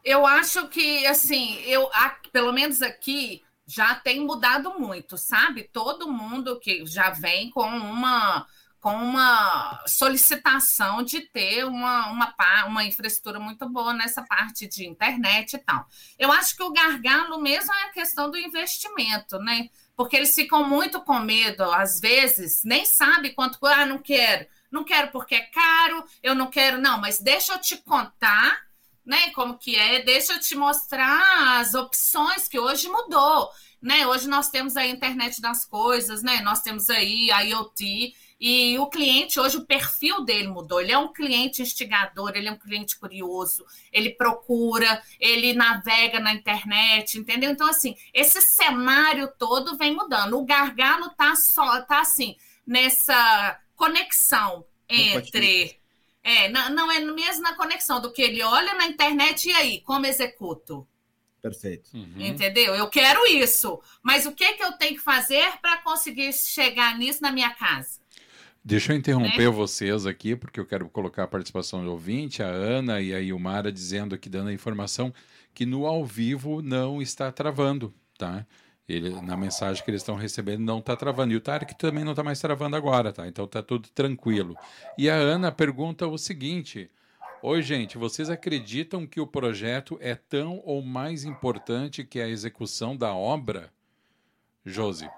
Eu 0.04 0.26
acho 0.26 0.68
que, 0.68 1.06
assim, 1.08 1.60
eu, 1.62 1.90
pelo 2.32 2.52
menos 2.52 2.82
aqui, 2.82 3.44
já 3.66 3.96
tem 3.96 4.20
mudado 4.20 4.78
muito, 4.80 5.18
sabe? 5.18 5.70
Todo 5.72 6.12
mundo 6.12 6.60
que 6.60 6.86
já 6.86 7.10
vem 7.10 7.50
com 7.50 7.68
uma 7.68 8.46
com 8.84 8.98
uma 8.98 9.82
solicitação 9.88 11.04
de 11.04 11.22
ter 11.22 11.64
uma, 11.64 12.10
uma, 12.10 12.36
uma 12.68 12.84
infraestrutura 12.84 13.40
muito 13.40 13.66
boa 13.70 13.94
nessa 13.94 14.22
parte 14.22 14.68
de 14.68 14.86
internet 14.86 15.54
e 15.54 15.58
tal. 15.58 15.88
Eu 16.20 16.30
acho 16.34 16.54
que 16.58 16.64
o 16.64 16.74
gargalo 16.74 17.42
mesmo 17.42 17.74
é 17.74 17.84
a 17.86 17.92
questão 17.92 18.30
do 18.30 18.38
investimento, 18.38 19.40
né? 19.40 19.70
Porque 19.96 20.18
eles 20.18 20.36
ficam 20.36 20.68
muito 20.68 21.00
com 21.00 21.18
medo, 21.20 21.64
às 21.64 22.02
vezes, 22.02 22.66
nem 22.66 22.86
sabe 22.86 23.30
quanto, 23.30 23.58
ah, 23.66 23.86
não 23.86 24.00
quero, 24.00 24.46
não 24.70 24.84
quero 24.84 25.12
porque 25.12 25.36
é 25.36 25.46
caro, 25.46 26.04
eu 26.22 26.36
não 26.36 26.48
quero, 26.48 26.78
não, 26.78 27.00
mas 27.00 27.22
deixa 27.22 27.54
eu 27.54 27.62
te 27.62 27.78
contar, 27.78 28.64
né, 29.06 29.30
como 29.32 29.58
que 29.58 29.76
é, 29.76 30.02
deixa 30.02 30.34
eu 30.34 30.40
te 30.40 30.56
mostrar 30.56 31.60
as 31.60 31.74
opções 31.74 32.48
que 32.48 32.60
hoje 32.60 32.88
mudou, 32.88 33.50
né? 33.82 34.08
Hoje 34.08 34.28
nós 34.28 34.50
temos 34.50 34.78
a 34.78 34.86
internet 34.88 35.42
das 35.42 35.66
coisas, 35.66 36.24
né? 36.24 36.42
Nós 36.42 36.62
temos 36.62 36.90
aí 36.90 37.30
a 37.32 37.42
IoT, 37.42 38.14
e 38.46 38.78
o 38.78 38.88
cliente, 38.88 39.40
hoje, 39.40 39.56
o 39.56 39.66
perfil 39.66 40.26
dele 40.26 40.50
mudou. 40.50 40.82
Ele 40.82 40.92
é 40.92 40.98
um 40.98 41.14
cliente 41.14 41.62
instigador, 41.62 42.34
ele 42.36 42.50
é 42.50 42.52
um 42.52 42.58
cliente 42.58 43.00
curioso, 43.00 43.66
ele 43.90 44.10
procura, 44.10 45.02
ele 45.18 45.54
navega 45.54 46.20
na 46.20 46.34
internet, 46.34 47.18
entendeu? 47.18 47.52
Então, 47.52 47.66
assim, 47.66 47.96
esse 48.14 48.42
cenário 48.42 49.32
todo 49.40 49.78
vem 49.78 49.96
mudando. 49.96 50.38
O 50.38 50.46
gargalo 50.46 51.10
tá 51.12 51.38
só, 51.38 51.84
tá 51.84 52.02
assim, 52.02 52.36
nessa 52.68 53.58
conexão 53.78 54.66
entre. 54.90 55.82
É, 56.24 56.48
não, 56.50 56.70
não 56.70 56.92
é 56.92 57.00
mesmo 57.00 57.42
na 57.42 57.54
conexão 57.54 58.00
do 58.00 58.12
que 58.12 58.22
ele 58.22 58.42
olha 58.42 58.74
na 58.76 58.88
internet 58.88 59.50
e 59.50 59.54
aí, 59.54 59.82
como 59.82 60.06
executo? 60.06 60.88
Perfeito. 61.42 61.90
Uhum. 61.94 62.16
Entendeu? 62.18 62.74
Eu 62.74 62.88
quero 62.88 63.26
isso. 63.28 63.82
Mas 64.02 64.26
o 64.26 64.32
que, 64.32 64.54
que 64.54 64.64
eu 64.64 64.72
tenho 64.74 64.94
que 64.94 65.02
fazer 65.02 65.46
para 65.62 65.78
conseguir 65.80 66.32
chegar 66.32 66.98
nisso 66.98 67.22
na 67.22 67.34
minha 67.34 67.50
casa? 67.50 68.00
Deixa 68.64 68.94
eu 68.94 68.98
interromper 68.98 69.50
né? 69.50 69.50
vocês 69.50 70.06
aqui, 70.06 70.38
porque 70.38 70.58
eu 70.58 70.66
quero 70.66 70.88
colocar 70.88 71.24
a 71.24 71.28
participação 71.28 71.84
do 71.84 71.92
ouvinte, 71.92 72.42
a 72.42 72.48
Ana 72.48 73.02
e 73.02 73.14
a 73.14 73.20
Ilmara 73.20 73.70
dizendo 73.70 74.16
aqui, 74.16 74.30
dando 74.30 74.48
a 74.48 74.54
informação 74.54 75.14
que 75.54 75.66
no 75.66 75.86
ao 75.86 76.06
vivo 76.06 76.62
não 76.62 77.02
está 77.02 77.30
travando, 77.30 77.94
tá? 78.18 78.48
Ele, 78.88 79.22
na 79.22 79.38
mensagem 79.38 79.84
que 79.84 79.90
eles 79.90 80.02
estão 80.02 80.16
recebendo 80.16 80.60
não 80.62 80.80
está 80.80 80.96
travando. 80.96 81.32
E 81.34 81.38
o 81.38 81.42
Tarek 81.42 81.76
também 81.76 82.04
não 82.04 82.12
está 82.12 82.24
mais 82.24 82.40
travando 82.40 82.76
agora, 82.76 83.14
tá? 83.14 83.28
Então 83.28 83.46
está 83.46 83.64
tudo 83.64 83.90
tranquilo. 83.90 84.58
E 84.98 85.10
a 85.10 85.16
Ana 85.16 85.52
pergunta 85.52 86.06
o 86.06 86.18
seguinte: 86.18 86.92
Oi, 87.42 87.62
gente, 87.62 87.98
vocês 87.98 88.30
acreditam 88.30 89.06
que 89.06 89.20
o 89.20 89.28
projeto 89.28 89.98
é 90.02 90.16
tão 90.16 90.62
ou 90.64 90.82
mais 90.82 91.26
importante 91.26 92.04
que 92.04 92.22
a 92.22 92.28
execução 92.30 92.96
da 92.96 93.14
obra? 93.14 93.70
Josi. 94.66 95.10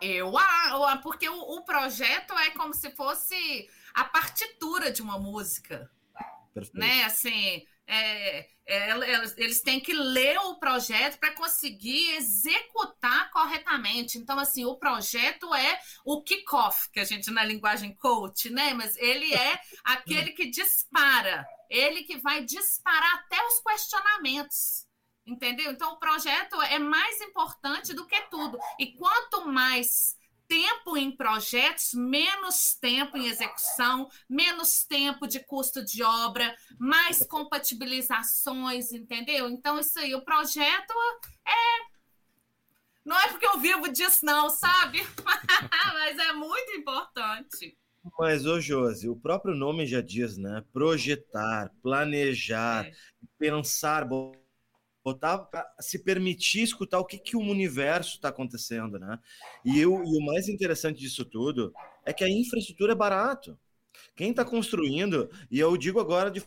Eu, 0.00 0.38
ah, 0.38 1.00
porque 1.02 1.28
o, 1.28 1.56
o, 1.56 1.64
projeto 1.64 2.32
é 2.34 2.50
como 2.50 2.72
se 2.72 2.90
fosse 2.90 3.68
a 3.92 4.04
partitura 4.04 4.92
de 4.92 5.02
uma 5.02 5.18
música. 5.18 5.90
Perfeito. 6.54 6.78
Né? 6.78 7.02
Assim, 7.02 7.66
é, 7.88 8.46
é, 8.66 8.90
eles 9.38 9.62
têm 9.62 9.80
que 9.80 9.94
ler 9.94 10.38
o 10.40 10.56
projeto 10.56 11.18
para 11.18 11.34
conseguir 11.34 12.16
executar 12.16 13.30
corretamente. 13.30 14.18
Então, 14.18 14.38
assim, 14.38 14.66
o 14.66 14.76
projeto 14.76 15.54
é 15.54 15.80
o 16.04 16.22
kickoff, 16.22 16.90
que 16.92 17.00
a 17.00 17.04
gente 17.04 17.30
na 17.30 17.42
linguagem 17.42 17.94
coach, 17.94 18.50
né? 18.50 18.74
Mas 18.74 18.94
ele 18.96 19.34
é 19.34 19.58
aquele 19.82 20.32
que 20.32 20.50
dispara, 20.50 21.46
ele 21.70 22.04
que 22.04 22.18
vai 22.18 22.44
disparar 22.44 23.14
até 23.14 23.42
os 23.46 23.60
questionamentos. 23.60 24.86
Entendeu? 25.26 25.70
Então, 25.70 25.92
o 25.92 25.98
projeto 25.98 26.60
é 26.62 26.78
mais 26.78 27.20
importante 27.22 27.94
do 27.94 28.06
que 28.06 28.20
tudo. 28.30 28.58
E 28.78 28.92
quanto 28.94 29.46
mais 29.46 30.17
tempo 30.48 30.96
em 30.96 31.14
projetos, 31.14 31.92
menos 31.92 32.74
tempo 32.74 33.16
em 33.16 33.28
execução, 33.28 34.08
menos 34.28 34.84
tempo 34.84 35.28
de 35.28 35.40
custo 35.40 35.84
de 35.84 36.02
obra, 36.02 36.56
mais 36.78 37.24
compatibilizações, 37.24 38.90
entendeu? 38.92 39.48
Então, 39.48 39.78
isso 39.78 39.98
aí, 39.98 40.14
o 40.14 40.24
projeto 40.24 40.94
é. 41.46 41.98
Não 43.04 43.18
é 43.18 43.28
porque 43.28 43.46
eu 43.46 43.58
vivo 43.58 43.88
disso, 43.88 44.24
não, 44.24 44.50
sabe? 44.50 45.00
Mas 45.94 46.18
é 46.18 46.32
muito 46.32 46.72
importante. 46.72 47.76
Mas, 48.18 48.46
ô 48.46 48.60
Josi, 48.60 49.08
o 49.08 49.16
próprio 49.16 49.54
nome 49.54 49.86
já 49.86 50.00
diz, 50.00 50.36
né? 50.36 50.64
Projetar, 50.72 51.70
planejar, 51.82 52.86
é. 52.86 52.92
pensar 53.38 54.04
botar 55.12 55.48
se 55.80 55.98
permitir 55.98 56.62
escutar 56.62 56.98
o 56.98 57.04
que, 57.04 57.18
que 57.18 57.36
o 57.36 57.40
universo 57.40 58.16
está 58.16 58.28
acontecendo, 58.28 58.98
né? 58.98 59.18
E, 59.64 59.80
eu, 59.80 60.02
e 60.04 60.18
o 60.18 60.24
mais 60.24 60.48
interessante 60.48 61.00
disso 61.00 61.24
tudo 61.24 61.72
é 62.04 62.12
que 62.12 62.24
a 62.24 62.30
infraestrutura 62.30 62.92
é 62.92 62.96
barato. 62.96 63.58
Quem 64.14 64.30
está 64.30 64.44
construindo, 64.44 65.30
e 65.50 65.58
eu 65.58 65.76
digo 65.76 66.00
agora 66.00 66.30
de 66.30 66.42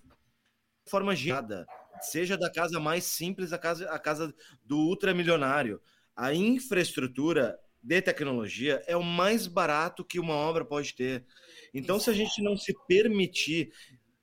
forma 0.86 1.16
girada, 1.16 1.66
seja 2.02 2.38
da 2.38 2.52
casa 2.52 2.80
mais 2.80 3.04
simples 3.04 3.54
a 3.54 3.58
casa, 3.58 3.90
a 3.90 4.00
casa 4.00 4.34
do 4.64 4.78
ultramilionário, 4.78 5.82
a 6.16 6.34
infraestrutura 6.34 7.58
de 7.82 8.02
tecnologia 8.02 8.82
é 8.86 8.96
o 8.96 9.04
mais 9.04 9.48
barato 9.48 10.06
que 10.06 10.20
uma 10.20 10.36
obra 10.36 10.64
pode 10.64 10.94
ter. 10.94 11.26
Então, 11.74 12.00
se 12.00 12.10
a 12.10 12.14
gente 12.14 12.42
não 12.42 12.56
se 12.56 12.74
permitir. 12.88 13.72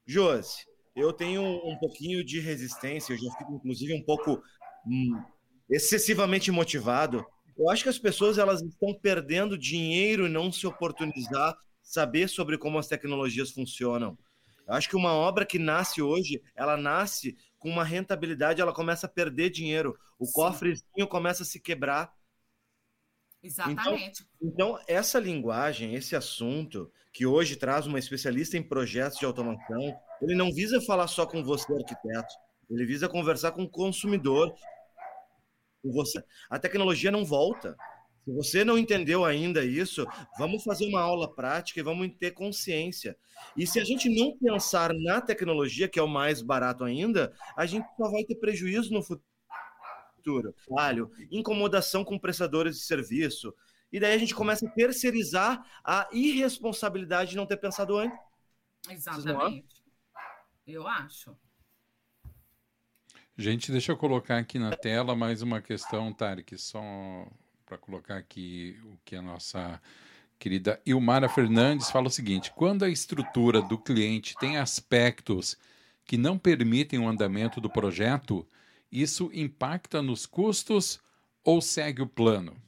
Josi, 0.06 0.66
eu 0.98 1.12
tenho 1.12 1.42
um 1.42 1.76
pouquinho 1.78 2.24
de 2.24 2.40
resistência, 2.40 3.12
eu 3.12 3.18
já 3.18 3.30
fico, 3.38 3.52
inclusive, 3.54 3.94
um 3.94 4.02
pouco 4.02 4.42
hum, 4.86 5.22
excessivamente 5.70 6.50
motivado. 6.50 7.24
Eu 7.56 7.70
acho 7.70 7.82
que 7.82 7.88
as 7.88 7.98
pessoas 7.98 8.38
elas 8.38 8.62
estão 8.62 8.94
perdendo 8.94 9.58
dinheiro 9.58 10.26
e 10.26 10.30
não 10.30 10.50
se 10.50 10.66
oportunizar, 10.66 11.56
saber 11.82 12.28
sobre 12.28 12.58
como 12.58 12.78
as 12.78 12.88
tecnologias 12.88 13.50
funcionam. 13.50 14.16
Eu 14.66 14.74
acho 14.74 14.88
que 14.88 14.96
uma 14.96 15.12
obra 15.12 15.46
que 15.46 15.58
nasce 15.58 16.02
hoje, 16.02 16.42
ela 16.54 16.76
nasce 16.76 17.36
com 17.58 17.70
uma 17.70 17.84
rentabilidade, 17.84 18.60
ela 18.60 18.72
começa 18.72 19.06
a 19.06 19.10
perder 19.10 19.50
dinheiro. 19.50 19.96
O 20.18 20.26
Sim. 20.26 20.32
cofrezinho 20.32 21.08
começa 21.08 21.42
a 21.42 21.46
se 21.46 21.58
quebrar. 21.58 22.12
Exatamente. 23.48 24.26
Então, 24.42 24.76
então, 24.76 24.84
essa 24.86 25.18
linguagem, 25.18 25.94
esse 25.94 26.14
assunto, 26.14 26.92
que 27.12 27.24
hoje 27.24 27.56
traz 27.56 27.86
uma 27.86 27.98
especialista 27.98 28.56
em 28.56 28.62
projetos 28.62 29.18
de 29.18 29.24
automação, 29.24 29.98
ele 30.20 30.34
não 30.34 30.52
visa 30.52 30.80
falar 30.82 31.06
só 31.06 31.26
com 31.26 31.42
você, 31.42 31.72
arquiteto. 31.72 32.34
Ele 32.70 32.84
visa 32.84 33.08
conversar 33.08 33.52
com 33.52 33.62
o 33.62 33.68
consumidor. 33.68 34.54
Com 35.82 35.90
você. 35.92 36.22
A 36.50 36.58
tecnologia 36.58 37.10
não 37.10 37.24
volta. 37.24 37.74
Se 38.24 38.32
você 38.32 38.62
não 38.62 38.76
entendeu 38.76 39.24
ainda 39.24 39.64
isso, 39.64 40.06
vamos 40.38 40.62
fazer 40.62 40.86
uma 40.86 41.00
aula 41.00 41.34
prática 41.34 41.80
e 41.80 41.82
vamos 41.82 42.10
ter 42.18 42.32
consciência. 42.32 43.16
E 43.56 43.66
se 43.66 43.80
a 43.80 43.84
gente 43.84 44.10
não 44.10 44.36
pensar 44.36 44.92
na 44.92 45.18
tecnologia, 45.22 45.88
que 45.88 45.98
é 45.98 46.02
o 46.02 46.08
mais 46.08 46.42
barato 46.42 46.84
ainda, 46.84 47.32
a 47.56 47.64
gente 47.64 47.86
só 47.96 48.10
vai 48.10 48.24
ter 48.24 48.34
prejuízo 48.34 48.92
no 48.92 49.02
futuro. 50.28 50.54
Trabalho, 50.66 51.10
incomodação 51.30 52.04
com 52.04 52.18
prestadores 52.18 52.76
de 52.76 52.82
serviço. 52.82 53.54
E 53.90 53.98
daí 53.98 54.14
a 54.14 54.18
gente 54.18 54.34
começa 54.34 54.66
a 54.66 54.70
terceirizar 54.70 55.64
a 55.82 56.08
irresponsabilidade 56.12 57.30
de 57.30 57.36
não 57.36 57.46
ter 57.46 57.56
pensado 57.56 57.96
antes. 57.96 58.18
Exatamente. 58.90 59.82
Eu 60.66 60.86
acho. 60.86 61.34
Gente, 63.36 63.72
deixa 63.72 63.92
eu 63.92 63.96
colocar 63.96 64.36
aqui 64.36 64.58
na 64.58 64.76
tela 64.76 65.14
mais 65.14 65.42
uma 65.42 65.62
questão, 65.62 66.12
Tarek, 66.12 66.58
só 66.58 66.80
para 67.64 67.78
colocar 67.78 68.16
aqui 68.16 68.78
o 68.84 68.98
que 69.04 69.16
a 69.16 69.22
nossa 69.22 69.80
querida 70.38 70.80
Ilmara 70.84 71.28
Fernandes 71.28 71.90
fala 71.90 72.08
o 72.08 72.10
seguinte: 72.10 72.52
quando 72.54 72.84
a 72.84 72.90
estrutura 72.90 73.62
do 73.62 73.78
cliente 73.78 74.34
tem 74.38 74.58
aspectos 74.58 75.56
que 76.04 76.16
não 76.18 76.36
permitem 76.36 76.98
o 76.98 77.08
andamento 77.08 77.60
do 77.60 77.70
projeto, 77.70 78.46
Isso 78.90 79.30
impacta 79.32 80.00
nos 80.00 80.26
custos 80.26 81.00
ou 81.44 81.60
segue 81.60 82.02
o 82.02 82.08
plano? 82.08 82.60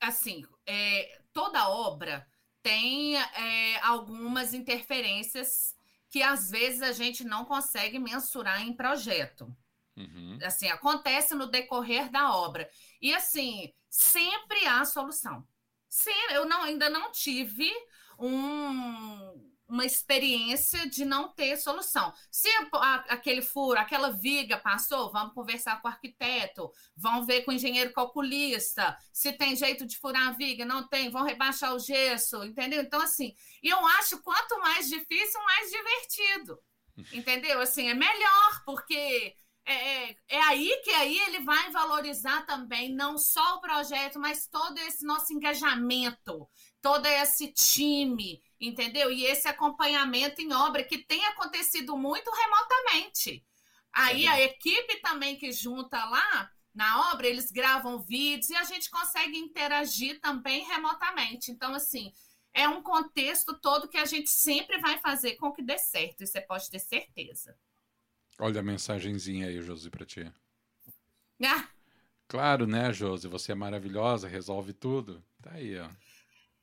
Assim, 0.00 0.46
é, 0.66 1.20
toda 1.32 1.68
obra 1.68 2.26
tem 2.62 3.16
é, 3.16 3.80
algumas 3.80 4.54
interferências 4.54 5.76
que 6.08 6.22
às 6.22 6.50
vezes 6.50 6.82
a 6.82 6.92
gente 6.92 7.24
não 7.24 7.44
consegue 7.44 7.98
mensurar 7.98 8.62
em 8.62 8.72
projeto. 8.72 9.54
Uhum. 9.96 10.38
Assim, 10.42 10.68
acontece 10.68 11.34
no 11.34 11.46
decorrer 11.46 12.10
da 12.10 12.34
obra. 12.34 12.70
E 13.00 13.14
assim, 13.14 13.72
sempre 13.90 14.64
há 14.66 14.84
solução. 14.84 15.46
Sim, 15.88 16.10
eu 16.30 16.46
não, 16.46 16.62
ainda 16.62 16.88
não 16.88 17.10
tive 17.10 17.70
um, 18.18 19.50
uma 19.68 19.84
experiência 19.84 20.88
de 20.88 21.04
não 21.04 21.28
ter 21.28 21.56
solução. 21.58 22.12
Se 22.30 22.48
a, 22.72 22.94
aquele 23.10 23.42
furo, 23.42 23.78
aquela 23.78 24.10
viga 24.10 24.56
passou, 24.56 25.12
vamos 25.12 25.34
conversar 25.34 25.80
com 25.82 25.88
o 25.88 25.90
arquiteto, 25.90 26.72
vão 26.96 27.24
ver 27.24 27.42
com 27.42 27.50
o 27.50 27.54
engenheiro 27.54 27.92
calculista, 27.92 28.96
se 29.12 29.32
tem 29.32 29.54
jeito 29.54 29.86
de 29.86 29.98
furar 29.98 30.28
a 30.28 30.32
viga, 30.32 30.64
não 30.64 30.88
tem, 30.88 31.10
vão 31.10 31.22
rebaixar 31.22 31.74
o 31.74 31.78
gesso, 31.78 32.42
entendeu? 32.44 32.80
Então, 32.82 33.00
assim, 33.00 33.34
eu 33.62 33.78
acho 33.98 34.22
quanto 34.22 34.58
mais 34.60 34.88
difícil, 34.88 35.40
mais 35.42 35.70
divertido. 35.70 36.58
Entendeu? 37.12 37.60
Assim, 37.60 37.88
é 37.88 37.94
melhor, 37.94 38.62
porque 38.64 39.32
é, 39.68 39.74
é, 40.10 40.16
é, 40.28 40.42
aí 40.44 40.80
que 40.82 40.90
aí 40.92 41.18
ele 41.18 41.40
vai 41.40 41.70
valorizar 41.70 42.46
também 42.46 42.94
não 42.94 43.18
só 43.18 43.56
o 43.56 43.60
projeto, 43.60 44.18
mas 44.18 44.46
todo 44.46 44.78
esse 44.78 45.04
nosso 45.04 45.30
engajamento, 45.34 46.48
todo 46.80 47.04
esse 47.04 47.52
time, 47.52 48.42
entendeu? 48.58 49.12
E 49.12 49.26
esse 49.26 49.46
acompanhamento 49.46 50.40
em 50.40 50.54
obra 50.54 50.82
que 50.82 51.04
tem 51.04 51.22
acontecido 51.26 51.98
muito 51.98 52.30
remotamente. 52.30 53.44
Aí 53.92 54.24
é 54.24 54.30
a 54.30 54.40
equipe 54.40 55.00
também 55.02 55.36
que 55.36 55.52
junta 55.52 56.02
lá 56.02 56.50
na 56.74 57.12
obra, 57.12 57.26
eles 57.26 57.50
gravam 57.50 58.00
vídeos 58.00 58.48
e 58.48 58.56
a 58.56 58.64
gente 58.64 58.88
consegue 58.88 59.36
interagir 59.36 60.18
também 60.20 60.64
remotamente. 60.64 61.50
Então, 61.50 61.74
assim, 61.74 62.10
é 62.54 62.66
um 62.66 62.82
contexto 62.82 63.58
todo 63.60 63.88
que 63.88 63.98
a 63.98 64.06
gente 64.06 64.30
sempre 64.30 64.78
vai 64.78 64.98
fazer 64.98 65.34
com 65.36 65.52
que 65.52 65.62
dê 65.62 65.76
certo, 65.76 66.22
isso 66.22 66.32
você 66.32 66.40
pode 66.40 66.70
ter 66.70 66.78
certeza. 66.78 67.54
Olha 68.38 68.60
a 68.60 68.62
mensagenzinha 68.62 69.48
aí, 69.48 69.60
Josi, 69.60 69.90
para 69.90 70.06
ti. 70.06 70.32
Ah. 71.44 71.68
Claro, 72.28 72.66
né, 72.66 72.92
Josi? 72.92 73.26
Você 73.26 73.52
é 73.52 73.54
maravilhosa, 73.54 74.28
resolve 74.28 74.72
tudo. 74.72 75.24
Tá 75.42 75.52
aí, 75.52 75.78
ó. 75.78 75.88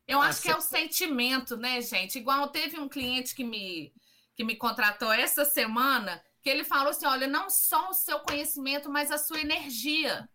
Eu 0.08 0.22
acho 0.22 0.42
que 0.42 0.50
é 0.50 0.56
o 0.56 0.62
sentimento, 0.62 1.58
né, 1.58 1.82
gente? 1.82 2.20
Igual 2.20 2.48
teve 2.50 2.80
um 2.80 2.88
cliente 2.88 3.34
que 3.34 3.44
me, 3.44 3.92
que 4.36 4.44
me 4.44 4.56
contratou 4.56 5.12
essa 5.12 5.44
semana, 5.44 6.24
que 6.42 6.50
ele 6.50 6.64
falou 6.64 6.90
assim: 6.90 7.08
olha, 7.08 7.28
não 7.28 7.50
só 7.50 7.90
o 7.90 7.94
seu 7.94 8.20
conhecimento, 8.20 8.90
mas 8.90 9.12
a 9.12 9.18
sua 9.18 9.42
energia. 9.42 10.30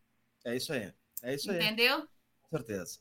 É 0.45 0.57
isso 0.57 0.73
aí. 0.73 0.93
É 1.23 1.35
isso 1.35 1.51
aí. 1.51 1.57
Entendeu? 1.57 2.09
Com 2.43 2.57
certeza. 2.57 2.99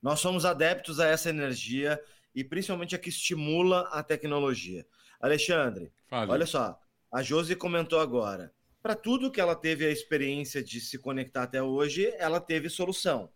Nós 0.00 0.20
somos 0.20 0.44
adeptos 0.44 1.00
a 1.00 1.08
essa 1.08 1.28
energia 1.28 2.00
e 2.34 2.44
principalmente 2.44 2.94
a 2.94 2.98
que 2.98 3.08
estimula 3.08 3.88
a 3.88 4.02
tecnologia. 4.02 4.86
Alexandre, 5.20 5.92
Fale. 6.08 6.30
olha 6.30 6.46
só, 6.46 6.80
a 7.12 7.22
Josi 7.22 7.54
comentou 7.54 8.00
agora. 8.00 8.52
Para 8.82 8.96
tudo 8.96 9.30
que 9.30 9.40
ela 9.40 9.54
teve 9.54 9.86
a 9.86 9.90
experiência 9.90 10.64
de 10.64 10.80
se 10.80 10.98
conectar 10.98 11.44
até 11.44 11.62
hoje, 11.62 12.12
ela 12.16 12.40
teve 12.40 12.68
solução. 12.68 13.30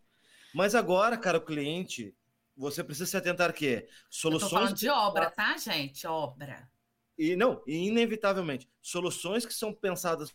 Mas 0.54 0.74
agora, 0.74 1.16
cara, 1.16 1.38
o 1.38 1.44
cliente 1.44 2.16
você 2.56 2.82
precisa 2.82 3.06
se 3.06 3.16
atentar 3.16 3.52
que 3.52 3.86
soluções. 4.08 4.50
Eu 4.50 4.58
falando 4.58 4.76
de 4.76 4.88
obra, 4.88 5.30
tá, 5.30 5.56
gente? 5.58 6.06
Obra. 6.06 6.68
E 7.18 7.36
não, 7.36 7.62
e 7.66 7.86
inevitavelmente, 7.86 8.68
soluções 8.80 9.44
que 9.44 9.52
são 9.52 9.72
pensadas 9.74 10.34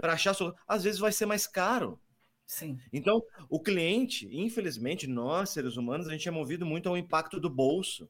para 0.00 0.12
achar 0.12 0.34
às 0.66 0.84
vezes 0.84 1.00
vai 1.00 1.12
ser 1.12 1.26
mais 1.26 1.46
caro. 1.46 2.00
Sim. 2.46 2.78
Então, 2.92 3.22
o 3.48 3.60
cliente, 3.60 4.28
infelizmente, 4.30 5.06
nós, 5.06 5.50
seres 5.50 5.76
humanos, 5.76 6.06
a 6.06 6.12
gente 6.12 6.28
é 6.28 6.30
movido 6.30 6.64
muito 6.64 6.88
ao 6.88 6.96
impacto 6.96 7.40
do 7.40 7.50
bolso. 7.50 8.08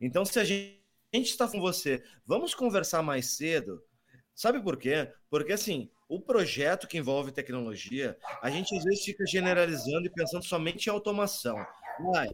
Então, 0.00 0.24
se 0.24 0.40
a 0.40 0.44
gente 0.44 0.83
está 1.22 1.48
com 1.48 1.60
você, 1.60 2.02
vamos 2.26 2.54
conversar 2.54 3.02
mais 3.02 3.36
cedo. 3.36 3.82
Sabe 4.34 4.62
por 4.62 4.76
quê? 4.76 5.12
Porque 5.30 5.52
assim, 5.52 5.90
o 6.08 6.20
projeto 6.20 6.88
que 6.88 6.98
envolve 6.98 7.32
tecnologia, 7.32 8.16
a 8.42 8.50
gente 8.50 8.76
às 8.76 8.84
vezes 8.84 9.04
fica 9.04 9.24
generalizando 9.26 10.06
e 10.06 10.10
pensando 10.10 10.44
somente 10.44 10.86
em 10.86 10.90
automação. 10.90 11.56
Uai, 12.00 12.30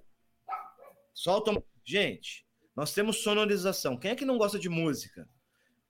só 1.12 1.32
automação. 1.32 1.68
Gente, 1.84 2.46
nós 2.74 2.92
temos 2.94 3.22
sonorização. 3.22 3.96
Quem 3.96 4.12
é 4.12 4.16
que 4.16 4.24
não 4.24 4.38
gosta 4.38 4.58
de 4.58 4.68
música? 4.68 5.28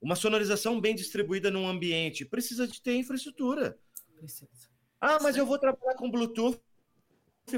Uma 0.01 0.15
sonorização 0.15 0.81
bem 0.81 0.95
distribuída 0.95 1.51
num 1.51 1.67
ambiente 1.67 2.25
precisa 2.25 2.67
de 2.67 2.81
ter 2.81 2.95
infraestrutura. 2.95 3.77
Precisa. 4.15 4.49
Ah, 4.99 5.19
mas 5.21 5.35
eu 5.35 5.45
vou 5.45 5.57
trabalhar 5.57 5.95
com 5.95 6.09
Bluetooth 6.09 6.59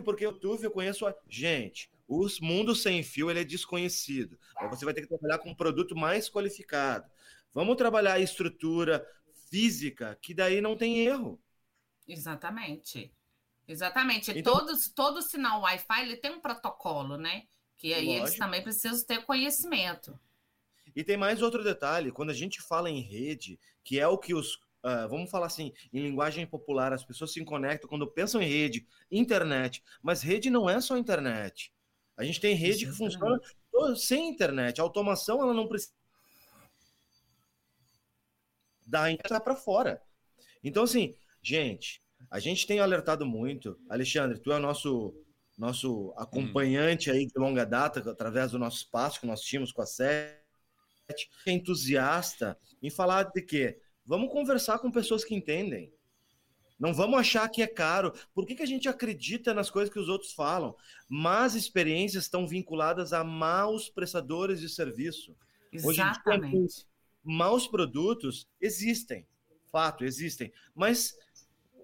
porque 0.04 0.26
o 0.26 0.32
Bluetooth 0.32 0.63
eu 0.63 0.72
conheço. 0.72 1.06
A... 1.06 1.15
Gente, 1.28 1.91
o 2.08 2.28
mundo 2.42 2.76
sem 2.76 3.02
fio 3.02 3.30
ele 3.30 3.42
é 3.42 3.44
desconhecido. 3.44 4.38
Você 4.70 4.86
vai 4.86 4.94
ter 4.94 5.02
que 5.02 5.08
trabalhar 5.08 5.39
com 5.39 5.50
um 5.50 5.56
produto 5.56 5.96
mais 5.96 6.30
qualificado. 6.30 7.10
Vamos 7.54 7.76
trabalhar 7.76 8.13
a 8.13 8.20
estrutura, 8.20 9.06
física, 9.50 10.18
que 10.22 10.34
daí 10.34 10.60
não 10.62 10.76
tem 10.76 11.06
erro. 11.06 11.39
Exatamente. 12.08 13.13
Exatamente. 13.68 14.32
Então, 14.32 14.54
Todos, 14.58 14.89
todo 14.89 15.22
sinal 15.22 15.62
Wi-Fi 15.62 16.02
ele 16.02 16.18
tem 16.18 16.32
um 16.32 16.42
protocolo, 16.42 17.18
né? 17.18 17.44
Que 17.78 17.94
aí 17.94 18.06
lógico. 18.06 18.28
eles 18.28 18.38
também 18.38 18.63
precisam 18.63 19.06
ter 19.06 19.24
conhecimento. 19.26 20.20
E 20.96 21.04
tem 21.04 21.18
mais 21.18 21.42
outro 21.42 21.63
detalhe: 21.63 22.12
quando 22.12 22.32
a 22.32 22.34
gente 22.34 22.62
fala 22.62 22.89
em 22.89 23.00
rede, 23.00 23.60
que 23.84 24.00
é 24.00 24.08
o 24.08 24.18
que 24.18 24.34
os. 24.34 24.56
Uh, 24.86 25.08
vamos 25.08 25.32
falar 25.32 25.46
assim, 25.46 25.72
em 25.94 26.02
linguagem 26.02 26.46
popular, 26.46 26.92
as 26.92 27.06
pessoas 27.06 27.32
se 27.32 27.44
conectam 27.46 27.88
quando 27.88 28.06
pensam 28.06 28.42
em 28.42 28.48
rede, 28.48 28.86
internet. 29.10 29.82
Mas 30.02 30.22
rede 30.22 30.50
não 30.50 30.70
é 30.70 30.82
só 30.82 30.98
internet. 30.98 31.72
A 32.15 32.23
gente 32.23 32.39
tem 32.39 32.56
rede 32.56 32.86
que 32.86 32.91
funciona 32.91 33.39
sem 33.95 34.30
internet. 34.30 34.80
A 34.80 34.84
automação 34.84 35.41
ela 35.41 35.54
não 35.54 35.67
precisa 35.67 35.93
da 38.86 39.12
entrar 39.12 39.39
para 39.39 39.56
fora. 39.56 40.02
Então, 40.63 40.84
assim, 40.84 41.15
gente, 41.41 42.02
a 42.30 42.39
gente 42.39 42.67
tem 42.67 42.80
alertado 42.80 43.26
muito. 43.26 43.80
Alexandre, 43.89 44.39
tu 44.39 44.52
é 44.52 44.58
o 44.58 44.60
nosso, 44.60 45.13
nosso 45.58 46.13
acompanhante 46.17 47.10
aí 47.10 47.26
de 47.26 47.34
longa 47.38 47.65
data, 47.65 48.12
através 48.12 48.52
do 48.52 48.60
nosso 48.60 48.78
espaço 48.78 49.19
que 49.19 49.28
nós 49.28 49.41
tínhamos 49.41 49.71
com 49.71 49.82
a 49.82 49.86
SET, 49.86 50.38
entusiasta 51.47 52.58
em 52.82 52.89
falar 52.89 53.23
de 53.23 53.41
quê? 53.41 53.80
Vamos 54.06 54.32
conversar 54.32 54.80
com 54.80 54.91
pessoas 54.91 55.23
que 55.23 55.36
entendem. 55.36 55.91
Não 56.84 56.93
vamos 56.93 57.17
achar 57.17 57.48
que 57.48 57.62
é 57.62 57.67
caro. 57.67 58.13
Por 58.36 58.46
que, 58.46 58.56
que 58.56 58.62
a 58.62 58.65
gente 58.65 58.89
acredita 58.89 59.54
nas 59.54 59.69
coisas 59.69 59.89
que 59.91 59.98
os 59.98 60.10
outros 60.10 60.34
falam? 60.34 60.76
Más 61.08 61.56
experiências 61.56 62.26
estão 62.26 62.46
vinculadas 62.46 63.13
a 63.13 63.24
maus 63.24 63.88
prestadores 63.88 64.60
de 64.60 64.67
serviço. 64.67 65.34
Exatamente. 65.72 66.58
Hoje, 66.58 66.86
maus 67.24 67.69
produtos 67.69 68.50
existem, 68.60 69.26
fato, 69.72 70.04
existem, 70.04 70.52
mas 70.76 71.15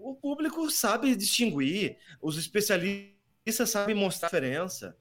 o 0.01 0.15
público 0.15 0.69
sabe 0.69 1.15
distinguir, 1.15 1.97
os 2.21 2.37
especialistas 2.37 3.69
sabem 3.69 3.95
mostrar 3.95 4.27
a 4.27 4.31
diferença, 4.31 4.97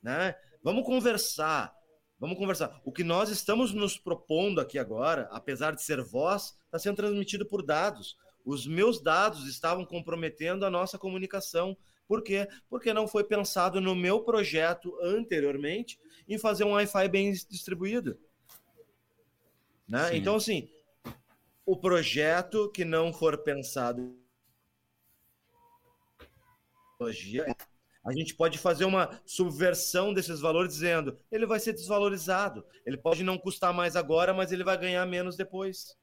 né? 0.00 0.36
Vamos 0.62 0.86
conversar, 0.86 1.74
vamos 2.20 2.38
conversar. 2.38 2.80
O 2.84 2.92
que 2.92 3.02
nós 3.02 3.30
estamos 3.30 3.72
nos 3.72 3.98
propondo 3.98 4.60
aqui 4.60 4.78
agora, 4.78 5.28
apesar 5.32 5.74
de 5.74 5.82
ser 5.82 6.00
voz, 6.04 6.56
está 6.66 6.78
sendo 6.78 6.94
transmitido 6.94 7.44
por 7.44 7.66
dados. 7.66 8.16
Os 8.44 8.66
meus 8.66 9.02
dados 9.02 9.46
estavam 9.46 9.84
comprometendo 9.84 10.64
a 10.64 10.70
nossa 10.70 10.98
comunicação. 10.98 11.76
Por 12.06 12.22
quê? 12.22 12.48
Porque 12.68 12.92
não 12.92 13.06
foi 13.06 13.24
pensado 13.24 13.80
no 13.80 13.94
meu 13.94 14.22
projeto 14.22 14.96
anteriormente 15.02 15.98
em 16.28 16.38
fazer 16.38 16.64
um 16.64 16.72
Wi-Fi 16.72 17.08
bem 17.08 17.32
distribuído. 17.32 18.18
Né? 19.88 20.16
Então, 20.16 20.36
assim, 20.36 20.68
o 21.66 21.76
projeto 21.76 22.70
que 22.70 22.84
não 22.84 23.12
for 23.12 23.38
pensado 23.38 24.16
a 28.04 28.12
gente 28.12 28.34
pode 28.34 28.58
fazer 28.58 28.84
uma 28.84 29.20
subversão 29.24 30.12
desses 30.12 30.40
valores 30.40 30.72
dizendo 30.72 31.18
ele 31.30 31.46
vai 31.46 31.58
ser 31.58 31.72
desvalorizado. 31.72 32.64
Ele 32.84 32.96
pode 32.96 33.22
não 33.22 33.38
custar 33.38 33.72
mais 33.72 33.96
agora, 33.96 34.34
mas 34.34 34.52
ele 34.52 34.64
vai 34.64 34.76
ganhar 34.76 35.04
menos 35.06 35.36
depois. 35.36 35.96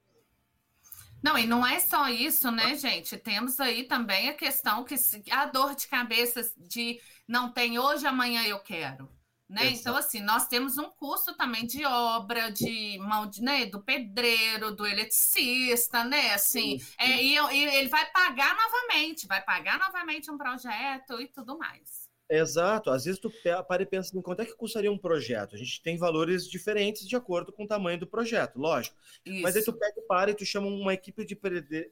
Não, 1.21 1.37
e 1.37 1.47
não 1.47 1.65
é 1.65 1.79
só 1.79 2.07
isso, 2.09 2.51
né, 2.51 2.75
gente? 2.75 3.17
Temos 3.17 3.59
aí 3.59 3.83
também 3.83 4.29
a 4.29 4.33
questão 4.33 4.83
que 4.83 4.95
a 5.31 5.45
dor 5.45 5.75
de 5.75 5.87
cabeça 5.87 6.41
de 6.57 6.99
não 7.27 7.51
tem 7.51 7.79
hoje, 7.79 8.05
amanhã 8.05 8.43
eu 8.43 8.59
quero. 8.59 9.09
Né? 9.49 9.69
Então, 9.69 9.95
assim, 9.95 10.19
nós 10.19 10.45
temos 10.47 10.77
um 10.77 10.89
custo 10.89 11.33
também 11.33 11.65
de 11.65 11.85
obra, 11.85 12.51
de 12.51 12.97
mão 12.99 13.25
de, 13.25 13.41
né, 13.41 13.65
do 13.65 13.81
pedreiro, 13.81 14.75
do 14.75 14.85
eletricista, 14.85 16.03
né? 16.03 16.33
Assim, 16.33 16.81
é, 16.97 17.23
e, 17.23 17.35
e, 17.35 17.63
ele 17.75 17.87
vai 17.87 18.05
pagar 18.11 18.53
novamente, 18.57 19.25
vai 19.25 19.41
pagar 19.41 19.79
novamente 19.79 20.29
um 20.29 20.37
projeto 20.37 21.21
e 21.21 21.27
tudo 21.27 21.57
mais. 21.57 22.06
Exato. 22.29 22.89
Às 22.89 23.05
vezes 23.05 23.19
tu 23.19 23.31
para 23.67 23.83
e 23.83 23.85
pensa 23.85 24.17
em 24.17 24.21
quanto 24.21 24.41
é 24.41 24.45
que 24.45 24.55
custaria 24.55 24.91
um 24.91 24.97
projeto. 24.97 25.55
A 25.55 25.57
gente 25.57 25.81
tem 25.81 25.97
valores 25.97 26.47
diferentes 26.47 27.07
de 27.07 27.15
acordo 27.15 27.53
com 27.53 27.63
o 27.63 27.67
tamanho 27.67 27.99
do 27.99 28.07
projeto, 28.07 28.59
lógico. 28.59 28.97
Isso. 29.25 29.41
Mas 29.41 29.55
aí 29.55 29.63
tu 29.63 29.73
pega 29.73 29.99
e 29.99 30.01
para 30.01 30.31
e 30.31 30.33
tu 30.33 30.45
chama 30.45 30.67
uma 30.67 30.93
equipe 30.93 31.25
de 31.25 31.35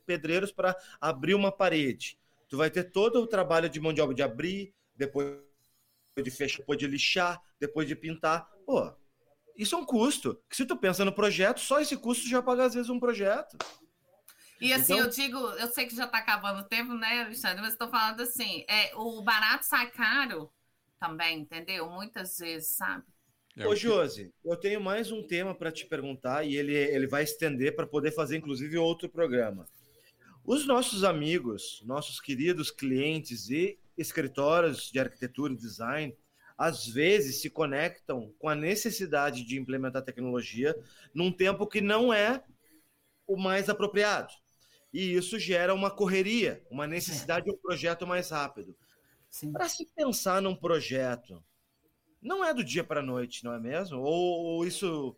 pedreiros 0.06 0.52
para 0.52 0.76
abrir 1.00 1.36
uma 1.36 1.52
parede. 1.52 2.20
Tu 2.50 2.58
vai 2.58 2.70
ter 2.70 2.92
todo 2.92 3.22
o 3.22 3.28
trabalho 3.28 3.70
de 3.70 3.80
mão 3.80 3.94
de 3.94 4.02
obra 4.02 4.14
de 4.14 4.24
abrir, 4.24 4.74
depois 4.96 5.40
de 6.22 6.32
fechar, 6.32 6.60
depois 6.60 6.80
de 6.80 6.88
lixar, 6.88 7.42
depois 7.60 7.88
de 7.88 7.96
pintar. 7.96 8.50
Pô, 8.66 8.94
isso 9.58 9.76
é 9.76 9.78
um 9.78 9.86
custo. 9.86 10.40
Que 10.50 10.56
se 10.56 10.66
tu 10.66 10.76
pensa 10.78 11.06
no 11.06 11.14
projeto, 11.14 11.60
só 11.60 11.80
esse 11.80 11.96
custo 11.96 12.28
já 12.28 12.42
paga 12.42 12.66
às 12.66 12.74
vezes 12.74 12.90
um 12.90 13.00
projeto. 13.00 13.58
E 14.60 14.72
assim, 14.72 14.94
então... 14.94 15.06
eu 15.06 15.12
digo, 15.12 15.38
eu 15.38 15.68
sei 15.68 15.86
que 15.86 15.96
já 15.96 16.06
está 16.06 16.20
acabando 16.20 16.62
o 16.62 16.68
tempo, 16.68 16.94
né, 16.94 17.24
Alexandre? 17.24 17.62
Mas 17.62 17.74
estou 17.74 17.90
falando 17.90 18.22
assim, 18.22 18.66
é, 18.70 18.96
o 18.96 19.22
barato 19.22 19.66
sai 19.66 19.90
caro 19.92 20.50
também, 21.00 21.40
entendeu? 21.40 21.90
Muitas 21.90 22.38
vezes, 22.38 22.70
sabe? 22.70 23.04
É 23.58 23.68
Ô, 23.68 23.76
Josi, 23.76 24.34
eu 24.44 24.56
tenho 24.58 24.82
mais 24.82 25.12
um 25.12 25.26
tema 25.26 25.54
para 25.54 25.72
te 25.72 25.86
perguntar 25.86 26.46
e 26.46 26.56
ele, 26.56 26.74
ele 26.74 27.08
vai 27.08 27.24
estender 27.24 27.76
para 27.76 27.88
poder 27.88 28.12
fazer, 28.12 28.38
inclusive, 28.38 28.78
outro 28.78 29.10
programa. 29.10 29.66
Os 30.44 30.66
nossos 30.66 31.04
amigos, 31.04 31.82
nossos 31.86 32.20
queridos 32.20 32.70
clientes 32.70 33.50
e 33.50 33.78
escritórios 33.98 34.92
de 34.92 35.00
arquitetura 35.00 35.54
e 35.54 35.58
design, 35.58 36.16
às 36.58 36.88
vezes 36.88 37.42
se 37.42 37.50
conectam 37.50 38.34
com 38.40 38.48
a 38.48 38.56
necessidade 38.56 39.44
de 39.44 39.60
implementar 39.60 40.04
tecnologia 40.04 40.76
num 41.14 41.32
tempo 41.32 41.68
que 41.68 41.82
não 41.82 42.14
é 42.14 42.42
o 43.28 43.36
mais 43.36 43.70
apropriado 43.70 44.34
e 44.96 45.14
isso 45.14 45.38
gera 45.38 45.74
uma 45.74 45.92
correria, 45.92 46.66
uma 46.72 46.88
necessidade 46.88 47.46
de 47.46 47.52
um 47.52 47.58
projeto 47.58 48.08
mais 48.08 48.30
rápido. 48.30 48.74
Para 49.52 49.68
se 49.68 49.86
pensar 49.94 50.42
num 50.42 50.56
projeto, 50.56 51.44
não 52.22 52.46
é 52.46 52.54
do 52.54 52.64
dia 52.64 52.82
para 52.82 53.02
a 53.02 53.04
noite, 53.04 53.44
não 53.44 53.54
é 53.54 53.60
mesmo? 53.60 54.00
Ou, 54.00 54.46
ou, 54.46 54.66
isso. 54.66 55.14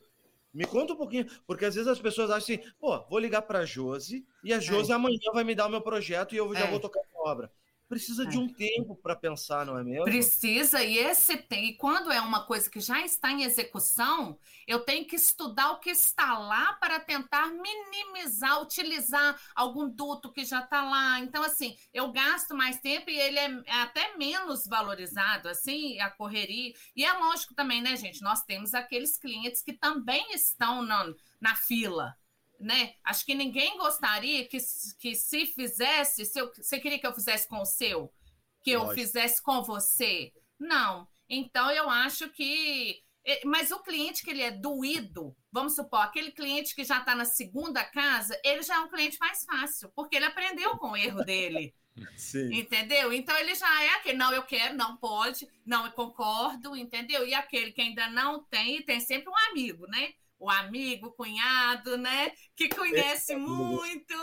Me 0.51 0.65
conta 0.65 0.93
um 0.93 0.97
pouquinho, 0.97 1.27
porque 1.45 1.65
às 1.65 1.75
vezes 1.75 1.87
as 1.87 1.99
pessoas 1.99 2.31
acham 2.31 2.55
assim, 2.55 2.71
pô, 2.79 3.05
vou 3.07 3.19
ligar 3.19 3.43
para 3.43 3.59
a 3.59 3.65
Josi 3.65 4.25
e 4.43 4.51
a 4.51 4.59
Josi 4.59 4.91
é. 4.91 4.95
amanhã 4.95 5.19
vai 5.31 5.43
me 5.43 5.53
dar 5.53 5.67
o 5.67 5.69
meu 5.69 5.81
projeto 5.81 6.33
e 6.33 6.37
eu 6.39 6.51
já 6.55 6.65
é. 6.65 6.71
vou 6.71 6.79
tocar 6.79 6.99
a 6.99 7.29
obra 7.29 7.51
precisa 7.87 8.25
de 8.25 8.37
é. 8.37 8.39
um 8.39 8.47
tempo 8.51 8.95
para 8.95 9.15
pensar, 9.15 9.65
não 9.65 9.77
é 9.77 9.83
mesmo? 9.83 10.03
Precisa, 10.03 10.83
e 10.83 10.97
esse 10.97 11.37
tem, 11.37 11.69
e 11.69 11.77
quando 11.77 12.11
é 12.11 12.19
uma 12.19 12.45
coisa 12.45 12.69
que 12.69 12.79
já 12.79 13.03
está 13.03 13.31
em 13.31 13.43
execução, 13.43 14.37
eu 14.67 14.81
tenho 14.81 15.05
que 15.05 15.15
estudar 15.15 15.71
o 15.71 15.79
que 15.79 15.89
está 15.89 16.37
lá 16.37 16.73
para 16.73 16.99
tentar 16.99 17.47
minimizar, 17.47 18.61
utilizar 18.61 19.39
algum 19.55 19.89
duto 19.89 20.31
que 20.31 20.43
já 20.43 20.59
está 20.59 20.83
lá. 20.83 21.19
Então, 21.19 21.43
assim, 21.43 21.75
eu 21.93 22.11
gasto 22.11 22.53
mais 22.53 22.79
tempo 22.79 23.09
e 23.09 23.17
ele 23.17 23.39
é, 23.39 23.63
é 23.65 23.81
até 23.81 24.17
menos 24.17 24.67
valorizado, 24.67 25.47
assim, 25.47 25.99
a 25.99 26.09
correria. 26.09 26.73
E 26.95 27.05
é 27.05 27.13
lógico 27.13 27.55
também, 27.55 27.81
né, 27.81 27.95
gente? 27.95 28.21
Nós 28.21 28.43
temos 28.43 28.73
aqueles 28.73 29.17
clientes 29.17 29.61
que 29.61 29.73
também 29.73 30.33
estão 30.33 30.81
na, 30.81 31.13
na 31.39 31.55
fila 31.55 32.15
né? 32.59 32.93
Acho 33.03 33.25
que 33.25 33.35
ninguém 33.35 33.77
gostaria 33.77 34.47
que, 34.47 34.57
que 34.99 35.15
se 35.15 35.45
fizesse, 35.47 36.25
se 36.25 36.39
eu, 36.39 36.51
você 36.53 36.79
queria 36.79 36.99
que 36.99 37.07
eu 37.07 37.13
fizesse 37.13 37.47
com 37.47 37.61
o 37.61 37.65
seu, 37.65 38.13
que 38.61 38.75
Lógico. 38.75 38.91
eu 38.91 38.95
fizesse 38.95 39.41
com 39.41 39.63
você. 39.63 40.33
Não. 40.59 41.07
Então 41.29 41.71
eu 41.71 41.89
acho 41.89 42.29
que. 42.29 43.01
Mas 43.43 43.71
o 43.71 43.79
cliente 43.79 44.23
que 44.23 44.29
ele 44.29 44.41
é 44.41 44.51
doído, 44.51 45.35
vamos 45.51 45.75
supor, 45.75 45.99
aquele 45.99 46.31
cliente 46.31 46.73
que 46.73 46.85
já 46.85 46.99
está 46.99 47.13
na 47.13 47.25
segunda 47.25 47.83
casa, 47.83 48.39
ele 48.41 48.63
já 48.63 48.75
é 48.75 48.79
um 48.79 48.89
cliente 48.89 49.17
mais 49.19 49.43
fácil, 49.43 49.91
porque 49.93 50.15
ele 50.15 50.25
aprendeu 50.25 50.77
com 50.77 50.91
o 50.91 50.97
erro 50.97 51.25
dele. 51.25 51.75
Sim. 52.15 52.53
Entendeu? 52.53 53.11
Então 53.11 53.35
ele 53.37 53.53
já 53.55 53.83
é 53.83 53.89
aquele, 53.95 54.17
não, 54.17 54.31
eu 54.31 54.43
quero, 54.43 54.77
não 54.77 54.95
pode, 54.95 55.47
não, 55.65 55.85
eu 55.85 55.91
concordo, 55.91 56.75
entendeu? 56.75 57.27
E 57.27 57.33
aquele 57.33 57.71
que 57.71 57.81
ainda 57.81 58.07
não 58.09 58.43
tem, 58.43 58.81
tem 58.83 58.99
sempre 58.99 59.29
um 59.29 59.51
amigo, 59.51 59.87
né? 59.87 60.13
O 60.39 60.49
amigo, 60.49 61.07
o 61.07 61.11
cunhado, 61.11 61.97
né? 61.97 62.31
Que 62.55 62.69
conhece 62.69 63.33
é, 63.33 63.37
muito. 63.37 64.15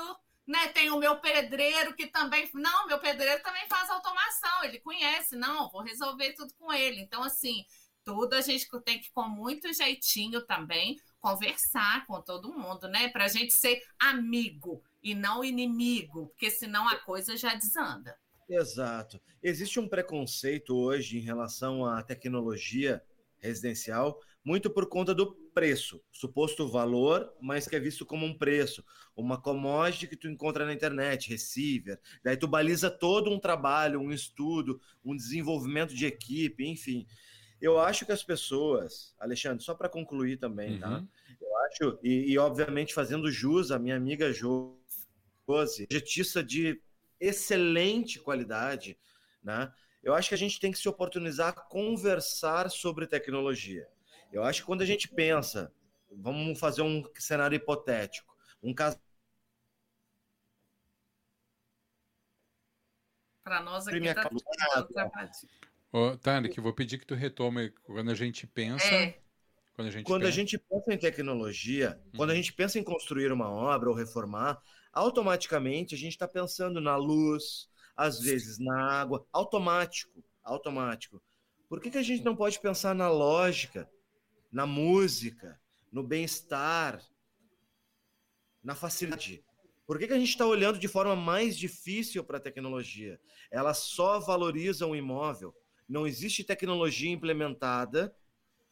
Né? 0.47 0.69
Tem 0.69 0.91
o 0.91 0.99
meu 0.99 1.21
pedreiro 1.21 1.95
que 1.95 2.07
também. 2.07 2.49
Não, 2.55 2.87
meu 2.87 2.99
pedreiro 2.99 3.43
também 3.43 3.67
faz 3.69 3.89
automação, 3.91 4.65
ele 4.65 4.79
conhece, 4.81 5.37
não, 5.37 5.71
vou 5.71 5.83
resolver 5.83 6.33
tudo 6.35 6.53
com 6.55 6.73
ele. 6.73 7.01
Então, 7.01 7.23
assim, 7.23 7.65
tudo 8.05 8.35
a 8.35 8.41
gente 8.41 8.69
tem 8.85 9.01
que, 9.01 9.11
com 9.11 9.29
muito 9.29 9.73
jeitinho 9.73 10.45
também, 10.45 11.01
conversar 11.21 12.07
com 12.07 12.21
todo 12.21 12.53
mundo, 12.53 12.87
né? 12.89 13.09
Para 13.09 13.25
a 13.25 13.29
gente 13.29 13.55
ser 13.55 13.83
amigo 13.99 14.83
e 15.03 15.15
não 15.15 15.43
inimigo, 15.43 16.29
porque 16.29 16.51
senão 16.51 16.87
a 16.89 16.97
coisa 16.97 17.37
já 17.37 17.55
desanda. 17.55 18.17
Exato. 18.49 19.21
Existe 19.43 19.81
um 19.81 19.89
preconceito 19.89 20.77
hoje 20.77 21.19
em 21.19 21.23
relação 21.23 21.87
à 21.87 22.03
tecnologia 22.03 23.03
residencial, 23.39 24.21
muito 24.45 24.69
por 24.69 24.87
conta 24.87 25.15
do 25.15 25.33
preço, 25.55 26.03
suposto 26.13 26.69
valor, 26.69 27.33
mas 27.41 27.67
que 27.67 27.75
é 27.75 27.81
visto 27.81 28.05
como 28.05 28.27
um 28.27 28.37
preço, 28.37 28.85
uma 29.17 29.41
commodity 29.41 30.07
que 30.07 30.17
tu 30.17 30.29
encontra 30.29 30.67
na 30.67 30.75
internet, 30.75 31.31
receiver, 31.31 31.99
daí 32.23 32.37
tu 32.37 32.47
baliza 32.47 32.91
todo 32.91 33.31
um 33.31 33.41
trabalho, 33.41 34.01
um 34.01 34.13
estudo, 34.13 34.81
um 35.03 35.17
desenvolvimento 35.17 35.95
de 35.95 36.05
equipe, 36.05 36.67
enfim. 36.69 37.07
Eu 37.61 37.79
acho 37.79 38.05
que 38.05 38.13
as 38.13 38.23
pessoas, 38.23 39.15
Alexandre, 39.19 39.65
só 39.65 39.75
para 39.75 39.89
concluir 39.89 40.37
também, 40.37 40.79
tá? 40.79 40.89
uhum. 40.91 41.07
tá? 41.07 41.09
Eu 41.41 41.57
acho, 41.67 41.99
e, 42.03 42.33
e, 42.33 42.39
obviamente 42.39 42.93
fazendo 42.93 43.31
jus 43.31 43.71
à 43.71 43.79
minha 43.79 43.97
amiga 43.97 44.31
Josi, 44.31 45.87
jetista 45.91 46.45
de 46.45 46.79
excelente 47.19 48.21
qualidade, 48.21 48.99
né? 49.43 49.73
Eu 50.03 50.13
acho 50.13 50.29
que 50.29 50.35
a 50.35 50.39
gente 50.39 50.61
tem 50.61 50.71
que 50.71 50.79
se 50.79 50.87
oportunizar 50.87 51.49
a 51.49 51.53
conversar 51.53 52.71
sobre 52.71 53.07
tecnologia. 53.07 53.89
Eu 54.35 54.43
acho 54.43 54.63
que 54.63 54.67
quando 54.67 54.83
a 54.83 54.87
gente 54.87 55.07
pensa, 55.07 55.73
vamos 56.11 56.59
fazer 56.59 56.83
um 56.83 57.05
cenário 57.17 57.55
hipotético, 57.55 58.37
um 58.61 58.75
caso 58.75 58.99
para 63.45 63.61
nós 63.63 63.87
aqui 63.87 63.99
está 63.99 64.29
Ô, 65.93 66.17
Tarek, 66.17 66.61
vou 66.61 66.73
pedir 66.73 66.99
que 66.99 67.07
tu 67.07 67.15
retome 67.15 67.71
quando 67.85 68.11
a 68.11 68.15
gente 68.15 68.45
pensa. 68.49 68.85
É. 68.87 69.21
Quando, 69.75 69.89
a 69.89 69.91
gente, 69.93 70.05
quando 70.05 70.23
pensa... 70.23 70.33
a 70.33 70.35
gente 70.35 70.59
pensa 70.59 70.93
em 70.93 70.99
tecnologia, 70.99 72.01
uhum. 72.07 72.13
quando 72.17 72.31
a 72.31 72.35
gente 72.35 72.53
pensa 72.53 72.81
em 72.81 72.83
construir 72.83 73.31
uma 73.31 73.49
obra 73.49 73.89
ou 73.89 73.95
reformar, 73.95 74.61
automaticamente 74.93 75.95
a 75.95 75.99
gente 75.99 76.13
está 76.13 76.27
pensando 76.27 76.81
na 76.81 76.97
luz, 76.97 77.69
às 77.97 78.19
vezes 78.19 78.59
na 78.59 79.01
água, 79.01 79.25
automático, 79.33 80.25
automático. 80.43 81.23
Por 81.69 81.81
que, 81.81 81.91
que 81.91 81.99
a 81.99 82.03
gente 82.03 82.25
não 82.25 82.35
pode 82.35 82.59
pensar 82.59 82.95
na 82.95 83.09
lógica? 83.09 83.89
Na 84.55 84.65
música, 84.65 85.61
no 85.91 86.01
bem-estar, 86.01 87.05
na 88.63 88.77
facilidade. 88.77 89.45
Por 89.85 89.99
que, 89.99 90.07
que 90.07 90.13
a 90.13 90.19
gente 90.19 90.29
está 90.29 90.47
olhando 90.47 90.79
de 90.79 90.87
forma 90.87 91.17
mais 91.17 91.59
difícil 91.59 92.23
para 92.23 92.39
a 92.39 92.41
tecnologia? 92.41 93.21
Ela 93.51 93.75
só 93.75 94.21
valoriza 94.21 94.87
um 94.87 94.95
imóvel. 94.95 95.53
Não 95.89 96.07
existe 96.07 96.45
tecnologia 96.45 97.11
implementada 97.11 98.15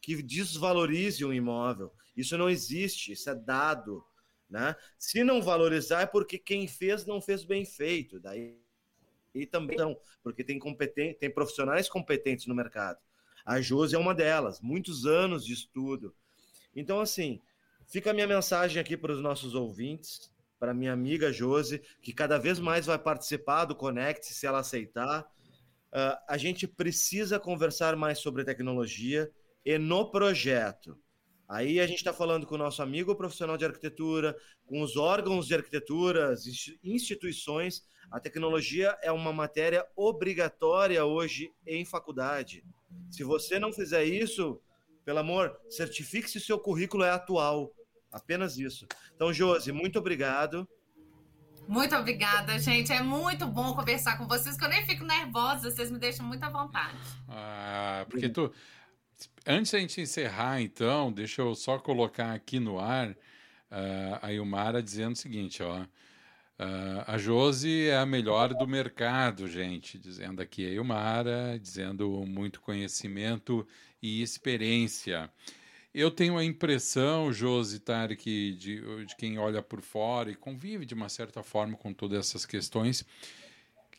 que 0.01 0.23
desvalorize 0.23 1.23
um 1.25 1.33
imóvel. 1.33 1.93
Isso 2.15 2.37
não 2.37 2.49
existe, 2.49 3.11
isso 3.11 3.29
é 3.29 3.35
dado. 3.35 4.05
Né? 4.49 4.75
Se 4.97 5.21
não 5.21 5.41
valorizar 5.41 6.01
é 6.01 6.05
porque 6.05 6.39
quem 6.39 6.65
fez 6.65 7.05
não 7.05 7.21
fez 7.21 7.43
bem 7.43 7.65
feito. 7.65 8.21
Daí 8.21 8.57
e 9.35 9.45
também 9.45 9.75
não, 9.75 9.99
porque 10.21 10.43
tem, 10.43 10.57
competen 10.57 11.13
tem 11.15 11.29
profissionais 11.29 11.89
competentes 11.89 12.47
no 12.47 12.55
mercado. 12.55 12.99
A 13.45 13.61
Josi 13.61 13.95
é 13.95 13.99
uma 13.99 14.15
delas, 14.15 14.61
muitos 14.61 15.05
anos 15.05 15.45
de 15.45 15.53
estudo. 15.53 16.15
Então, 16.75 16.99
assim, 16.99 17.41
fica 17.85 18.11
a 18.11 18.13
minha 18.13 18.27
mensagem 18.27 18.79
aqui 18.79 18.95
para 18.95 19.11
os 19.11 19.21
nossos 19.21 19.53
ouvintes, 19.53 20.31
para 20.59 20.73
minha 20.73 20.93
amiga 20.93 21.31
Josi, 21.31 21.81
que 22.01 22.13
cada 22.13 22.37
vez 22.37 22.57
mais 22.57 22.85
vai 22.85 22.97
participar 22.97 23.65
do 23.65 23.75
Connect, 23.75 24.33
se 24.33 24.47
ela 24.47 24.59
aceitar. 24.59 25.23
Uh, 25.91 26.17
a 26.27 26.37
gente 26.37 26.65
precisa 26.65 27.39
conversar 27.39 27.95
mais 27.95 28.19
sobre 28.19 28.45
tecnologia 28.45 29.29
e 29.65 29.77
no 29.77 30.09
projeto. 30.09 30.97
Aí 31.53 31.79
a 31.79 31.85
gente 31.85 31.99
está 31.99 32.11
falando 32.11 32.47
com 32.47 32.55
o 32.55 32.57
nosso 32.57 32.81
amigo 32.81 33.15
profissional 33.15 33.55
de 33.55 33.63
arquitetura, 33.63 34.35
com 34.65 34.81
os 34.81 34.97
órgãos 34.97 35.45
de 35.45 35.53
arquitetura, 35.53 36.33
instituições. 36.83 37.85
A 38.09 38.19
tecnologia 38.19 38.97
é 39.03 39.11
uma 39.11 39.31
matéria 39.31 39.85
obrigatória 39.95 41.05
hoje 41.05 41.53
em 41.67 41.85
faculdade. 41.85 42.65
Se 43.11 43.23
você 43.23 43.59
não 43.59 43.71
fizer 43.71 44.03
isso, 44.03 44.59
pelo 45.05 45.19
amor, 45.19 45.55
certifique 45.69 46.27
se 46.27 46.39
o 46.39 46.41
seu 46.41 46.57
currículo 46.57 47.03
é 47.03 47.11
atual. 47.11 47.71
Apenas 48.11 48.57
isso. 48.57 48.87
Então, 49.15 49.31
Josi, 49.31 49.71
muito 49.71 49.99
obrigado. 49.99 50.67
Muito 51.67 51.95
obrigada, 51.95 52.57
gente. 52.57 52.91
É 52.91 53.03
muito 53.03 53.45
bom 53.45 53.75
conversar 53.75 54.17
com 54.17 54.27
vocês, 54.27 54.57
que 54.57 54.65
eu 54.65 54.69
nem 54.69 54.87
fico 54.87 55.05
nervosa, 55.05 55.69
vocês 55.69 55.91
me 55.91 55.99
deixam 55.99 56.25
muito 56.25 56.43
à 56.43 56.49
vontade. 56.49 56.97
Ah, 57.29 58.07
porque 58.09 58.27
tu. 58.27 58.51
Antes 59.45 59.71
da 59.71 59.79
gente 59.79 59.99
encerrar, 59.99 60.61
então, 60.61 61.11
deixa 61.11 61.41
eu 61.41 61.53
só 61.55 61.77
colocar 61.77 62.33
aqui 62.33 62.59
no 62.59 62.79
ar 62.79 63.09
uh, 63.11 64.19
a 64.21 64.31
Ilmara 64.31 64.81
dizendo 64.81 65.13
o 65.13 65.17
seguinte, 65.17 65.61
ó. 65.61 65.81
Uh, 66.59 67.03
a 67.07 67.17
Josi 67.17 67.87
é 67.87 67.97
a 67.97 68.05
melhor 68.05 68.53
do 68.53 68.67
mercado, 68.67 69.47
gente, 69.47 69.97
dizendo 69.97 70.41
aqui 70.41 70.65
a 70.65 70.69
Ilmara, 70.69 71.59
dizendo 71.59 72.09
muito 72.25 72.61
conhecimento 72.61 73.67
e 74.01 74.21
experiência. 74.21 75.29
Eu 75.93 76.09
tenho 76.09 76.37
a 76.37 76.43
impressão, 76.43 77.31
Josi 77.33 77.79
Tarek, 77.79 78.53
de, 78.53 79.05
de 79.05 79.15
quem 79.15 79.37
olha 79.37 79.61
por 79.61 79.81
fora 79.81 80.31
e 80.31 80.35
convive 80.35 80.85
de 80.85 80.93
uma 80.93 81.09
certa 81.09 81.43
forma 81.43 81.75
com 81.75 81.93
todas 81.93 82.19
essas 82.19 82.45
questões, 82.45 83.05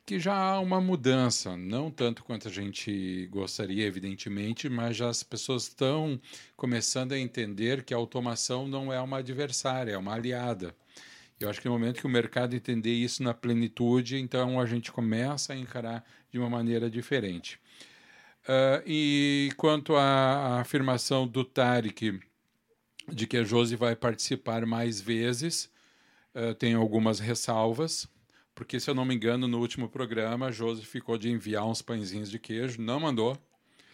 que 0.06 0.18
já 0.18 0.34
há 0.34 0.60
uma 0.60 0.80
mudança, 0.80 1.56
não 1.56 1.90
tanto 1.90 2.24
quanto 2.24 2.48
a 2.48 2.50
gente 2.50 3.26
gostaria, 3.30 3.86
evidentemente, 3.86 4.68
mas 4.68 4.96
já 4.96 5.08
as 5.08 5.22
pessoas 5.22 5.64
estão 5.64 6.20
começando 6.56 7.12
a 7.12 7.18
entender 7.18 7.82
que 7.84 7.94
a 7.94 7.96
automação 7.96 8.68
não 8.68 8.92
é 8.92 9.00
uma 9.00 9.18
adversária, 9.18 9.92
é 9.92 9.98
uma 9.98 10.14
aliada. 10.14 10.74
Eu 11.40 11.48
acho 11.48 11.60
que 11.60 11.66
no 11.68 11.72
momento 11.72 12.00
que 12.00 12.06
o 12.06 12.10
mercado 12.10 12.54
entender 12.54 12.92
isso 12.92 13.22
na 13.22 13.32
plenitude, 13.32 14.18
então 14.18 14.60
a 14.60 14.66
gente 14.66 14.92
começa 14.92 15.52
a 15.52 15.56
encarar 15.56 16.04
de 16.30 16.38
uma 16.38 16.50
maneira 16.50 16.90
diferente. 16.90 17.58
Uh, 18.44 18.84
e 18.86 19.52
quanto 19.56 19.96
à, 19.96 20.60
afirmação 20.60 21.26
do 21.26 21.44
Tarek 21.44 22.20
de 23.08 23.26
que 23.26 23.38
a 23.38 23.44
Josi 23.44 23.74
vai 23.74 23.96
participar 23.96 24.66
mais 24.66 25.00
vezes, 25.00 25.70
uh, 26.34 26.54
tem 26.54 26.74
algumas 26.74 27.18
ressalvas, 27.20 28.06
porque 28.54 28.78
se 28.78 28.88
eu 28.88 28.94
não 28.94 29.04
me 29.04 29.14
engano, 29.14 29.48
no 29.48 29.58
último 29.58 29.88
programa 29.88 30.46
a 30.46 30.50
Josi 30.50 30.84
ficou 30.84 31.18
de 31.18 31.30
enviar 31.30 31.66
uns 31.66 31.82
pãezinhos 31.82 32.30
de 32.30 32.38
queijo, 32.38 32.80
não 32.80 33.00
mandou. 33.00 33.36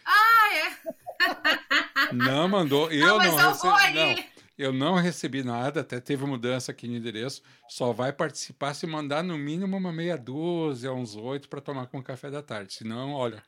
Ah, 0.04 0.48
é? 0.54 2.12
Não 2.12 2.48
mandou. 2.48 2.90
Eu 2.90 3.18
não, 3.18 3.36
não 3.36 3.48
recebi. 3.52 3.94
Não, 3.94 4.40
eu 4.58 4.72
não 4.72 4.94
recebi 4.96 5.42
nada, 5.42 5.80
até 5.80 5.98
teve 6.00 6.26
mudança 6.26 6.70
aqui 6.70 6.86
no 6.86 6.96
endereço. 6.96 7.42
Só 7.68 7.92
vai 7.92 8.12
participar 8.12 8.74
se 8.74 8.86
mandar 8.86 9.22
no 9.22 9.38
mínimo 9.38 9.76
uma 9.76 9.92
meia 9.92 10.18
dúzia, 10.18 10.92
uns 10.92 11.16
oito 11.16 11.48
para 11.48 11.62
tomar 11.62 11.86
com 11.86 12.02
café 12.02 12.30
da 12.30 12.42
tarde. 12.42 12.74
Senão, 12.74 13.12
olha, 13.14 13.42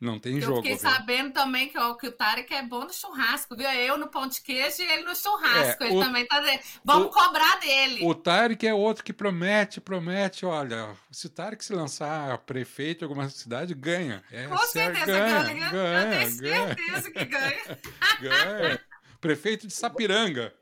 não 0.00 0.18
tem 0.18 0.36
eu 0.36 0.40
jogo. 0.40 0.58
Eu 0.58 0.62
fiquei 0.62 0.78
viu? 0.78 0.90
sabendo 0.90 1.32
também 1.32 1.68
que, 1.68 1.78
ó, 1.78 1.94
que 1.94 2.08
o 2.08 2.12
Tarek 2.12 2.54
é 2.54 2.62
bom 2.62 2.84
no 2.84 2.92
churrasco, 2.92 3.54
viu? 3.54 3.68
Eu 3.68 3.98
no 3.98 4.08
pão 4.08 4.26
de 4.26 4.40
queijo 4.40 4.80
e 4.80 4.90
ele 4.90 5.02
no 5.04 5.14
churrasco. 5.14 5.84
É, 5.84 5.88
ele 5.88 5.96
o, 5.96 6.00
também 6.00 6.26
tá. 6.26 6.42
Vamos 6.82 7.08
o, 7.08 7.10
cobrar 7.10 7.60
dele. 7.60 8.00
O 8.02 8.14
Tarek 8.14 8.66
é 8.66 8.72
outro 8.72 9.04
que 9.04 9.12
promete, 9.12 9.78
promete. 9.78 10.46
Olha, 10.46 10.96
se 11.10 11.26
o 11.26 11.30
Tarek 11.30 11.62
se 11.62 11.74
lançar 11.74 12.38
prefeito 12.38 13.00
de 13.00 13.04
alguma 13.04 13.28
cidade, 13.28 13.74
ganha. 13.74 14.24
É, 14.32 14.46
Com 14.46 14.56
certeza 14.58 15.04
ganha. 15.04 15.42
ganha, 15.42 15.70
ganha 15.70 16.04
eu 16.04 16.10
tenho 16.10 16.30
certeza 16.30 17.10
que 17.10 17.24
ganha. 17.26 17.78
ganha. 18.20 18.80
Prefeito 19.20 19.66
de 19.66 19.74
Sapiranga. 19.74 20.54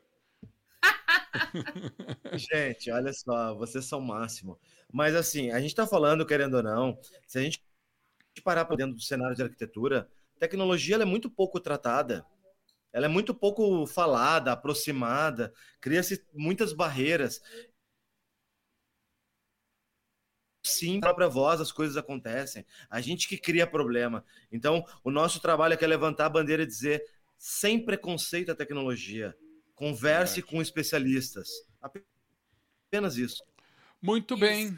gente, 2.35 2.91
olha 2.91 3.13
só, 3.13 3.55
vocês 3.55 3.85
são 3.85 3.99
o 3.99 4.05
máximo. 4.05 4.59
Mas 4.91 5.15
assim, 5.15 5.51
a 5.51 5.61
gente 5.61 5.75
tá 5.75 5.87
falando, 5.87 6.25
querendo 6.25 6.55
ou 6.55 6.63
não, 6.63 6.99
se 7.25 7.37
a 7.37 7.41
gente 7.41 7.61
parar 8.43 8.65
por 8.65 8.77
dentro 8.77 8.95
do 8.95 9.01
cenário 9.01 9.35
de 9.35 9.43
arquitetura, 9.43 10.09
tecnologia 10.39 10.95
é 10.95 11.05
muito 11.05 11.29
pouco 11.29 11.59
tratada. 11.59 12.25
Ela 12.91 13.05
é 13.05 13.09
muito 13.09 13.35
pouco 13.35 13.85
falada, 13.85 14.51
aproximada, 14.51 15.53
cria-se 15.79 16.25
muitas 16.33 16.73
barreiras. 16.73 17.41
Sim, 20.63 20.97
a 20.97 21.01
própria 21.01 21.27
voz 21.27 21.61
as 21.61 21.71
coisas 21.71 21.97
acontecem. 21.97 22.65
A 22.89 22.99
gente 22.99 23.27
que 23.27 23.37
cria 23.37 23.67
problema. 23.67 24.25
Então, 24.51 24.83
o 25.03 25.11
nosso 25.11 25.39
trabalho 25.39 25.77
é 25.79 25.87
levantar 25.87 26.25
a 26.25 26.29
bandeira 26.29 26.63
e 26.63 26.67
dizer 26.67 27.03
sem 27.37 27.83
preconceito 27.83 28.51
a 28.51 28.55
tecnologia. 28.55 29.35
Converse 29.75 30.39
é. 30.39 30.43
com 30.43 30.61
especialistas. 30.61 31.47
Apenas 32.91 33.17
isso. 33.17 33.43
Muito 34.01 34.35
bem. 34.35 34.77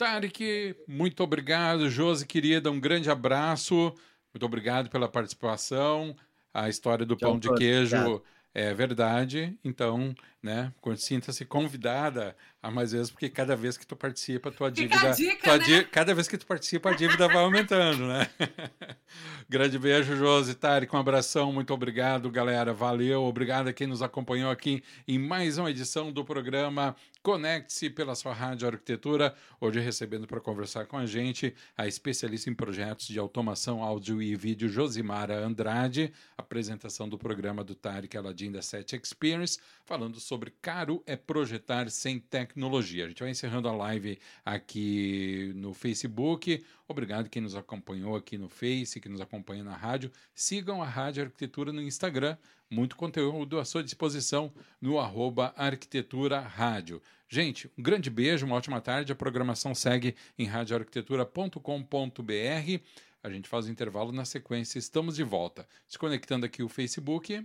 Tarek, 0.00 0.76
muito 0.88 1.22
obrigado. 1.22 1.90
Josi, 1.90 2.26
querida, 2.26 2.70
um 2.70 2.80
grande 2.80 3.10
abraço. 3.10 3.94
Muito 4.32 4.46
obrigado 4.46 4.88
pela 4.88 5.06
participação. 5.06 6.16
A 6.54 6.70
história 6.70 7.04
do 7.04 7.14
Tchau, 7.16 7.32
pão 7.32 7.38
de 7.38 7.52
queijo 7.54 7.96
obrigado. 7.96 8.24
É 8.54 8.74
verdade. 8.74 9.56
Então, 9.64 10.14
né, 10.42 10.72
sinta-se 10.96 11.44
convidada 11.44 12.36
a 12.62 12.70
mais 12.70 12.92
vezes, 12.92 13.10
porque 13.10 13.28
cada 13.28 13.56
vez 13.56 13.76
que 13.76 13.86
tu 13.86 13.96
participa, 13.96 14.50
tua 14.50 14.70
dívida. 14.70 15.12
Dica, 15.12 15.42
tua 15.42 15.58
né? 15.58 15.84
cada 15.84 16.14
vez 16.14 16.28
que 16.28 16.36
tu 16.36 16.46
participa, 16.46 16.90
a 16.90 16.94
dívida 16.94 17.26
vai 17.26 17.38
aumentando, 17.38 18.06
né? 18.06 18.28
Grande 19.48 19.78
beijo, 19.78 20.16
Josi 20.16 20.54
Tarek, 20.54 20.94
um 20.94 20.98
abração, 20.98 21.52
muito 21.52 21.72
obrigado, 21.72 22.30
galera. 22.30 22.72
Valeu, 22.72 23.22
obrigado 23.24 23.68
a 23.68 23.72
quem 23.72 23.86
nos 23.86 24.02
acompanhou 24.02 24.50
aqui 24.50 24.82
em 25.06 25.18
mais 25.18 25.58
uma 25.58 25.70
edição 25.70 26.12
do 26.12 26.24
programa 26.24 26.96
Conecte-se 27.22 27.90
pela 27.90 28.14
sua 28.14 28.32
rádio 28.32 28.66
arquitetura. 28.66 29.34
Hoje 29.60 29.78
recebendo 29.78 30.26
para 30.26 30.40
conversar 30.40 30.86
com 30.86 30.96
a 30.96 31.04
gente 31.04 31.54
a 31.76 31.86
especialista 31.86 32.48
em 32.48 32.54
projetos 32.54 33.06
de 33.08 33.18
automação, 33.18 33.82
áudio 33.82 34.22
e 34.22 34.34
vídeo, 34.34 34.70
Josimara 34.70 35.38
Andrade. 35.44 36.14
Apresentação 36.36 37.06
do 37.06 37.18
programa 37.18 37.62
do 37.62 37.74
Tarek 37.74 38.16
Aladim 38.40 38.50
da 38.50 38.62
Set 38.62 38.96
Experience, 38.96 39.58
falando 39.84 40.18
sobre 40.18 40.52
caro 40.62 41.02
é 41.06 41.14
projetar 41.16 41.90
sem 41.90 42.18
tecnologia. 42.18 43.04
A 43.04 43.08
gente 43.08 43.20
vai 43.20 43.30
encerrando 43.30 43.68
a 43.68 43.72
live 43.72 44.18
aqui 44.44 45.52
no 45.56 45.74
Facebook. 45.74 46.64
Obrigado 46.88 47.28
quem 47.28 47.42
nos 47.42 47.54
acompanhou 47.54 48.16
aqui 48.16 48.38
no 48.38 48.48
Face, 48.48 49.00
que 49.00 49.08
nos 49.08 49.20
acompanha 49.20 49.62
na 49.62 49.76
rádio. 49.76 50.10
Sigam 50.34 50.82
a 50.82 50.86
Rádio 50.86 51.24
Arquitetura 51.24 51.72
no 51.72 51.82
Instagram 51.82 52.36
muito 52.70 52.96
conteúdo 52.96 53.58
à 53.58 53.64
sua 53.64 53.82
disposição 53.82 54.52
no 54.80 55.00
arroba 55.00 55.52
Arquitetura 55.56 56.38
Rádio. 56.38 57.02
Gente, 57.28 57.68
um 57.76 57.82
grande 57.82 58.08
beijo, 58.08 58.46
uma 58.46 58.54
ótima 58.54 58.80
tarde. 58.80 59.10
A 59.10 59.16
programação 59.16 59.74
segue 59.74 60.14
em 60.38 60.46
radioarquitetura.com.br. 60.46 62.84
A 63.22 63.28
gente 63.28 63.48
faz 63.48 63.66
o 63.66 63.70
intervalo 63.70 64.12
na 64.12 64.24
sequência. 64.24 64.78
Estamos 64.78 65.16
de 65.16 65.24
volta. 65.24 65.66
Se 65.88 65.98
conectando 65.98 66.46
aqui 66.46 66.62
o 66.62 66.68
Facebook. 66.68 67.44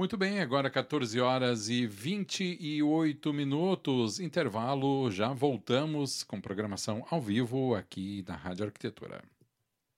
Muito 0.00 0.16
bem, 0.16 0.40
agora 0.40 0.70
14 0.70 1.20
horas 1.20 1.68
e 1.68 1.86
28 1.86 3.34
minutos. 3.34 4.18
Intervalo, 4.18 5.10
já 5.10 5.28
voltamos 5.34 6.22
com 6.22 6.40
programação 6.40 7.06
ao 7.10 7.20
vivo 7.20 7.74
aqui 7.74 8.24
na 8.26 8.34
Rádio 8.34 8.64
Arquitetura. 8.64 9.22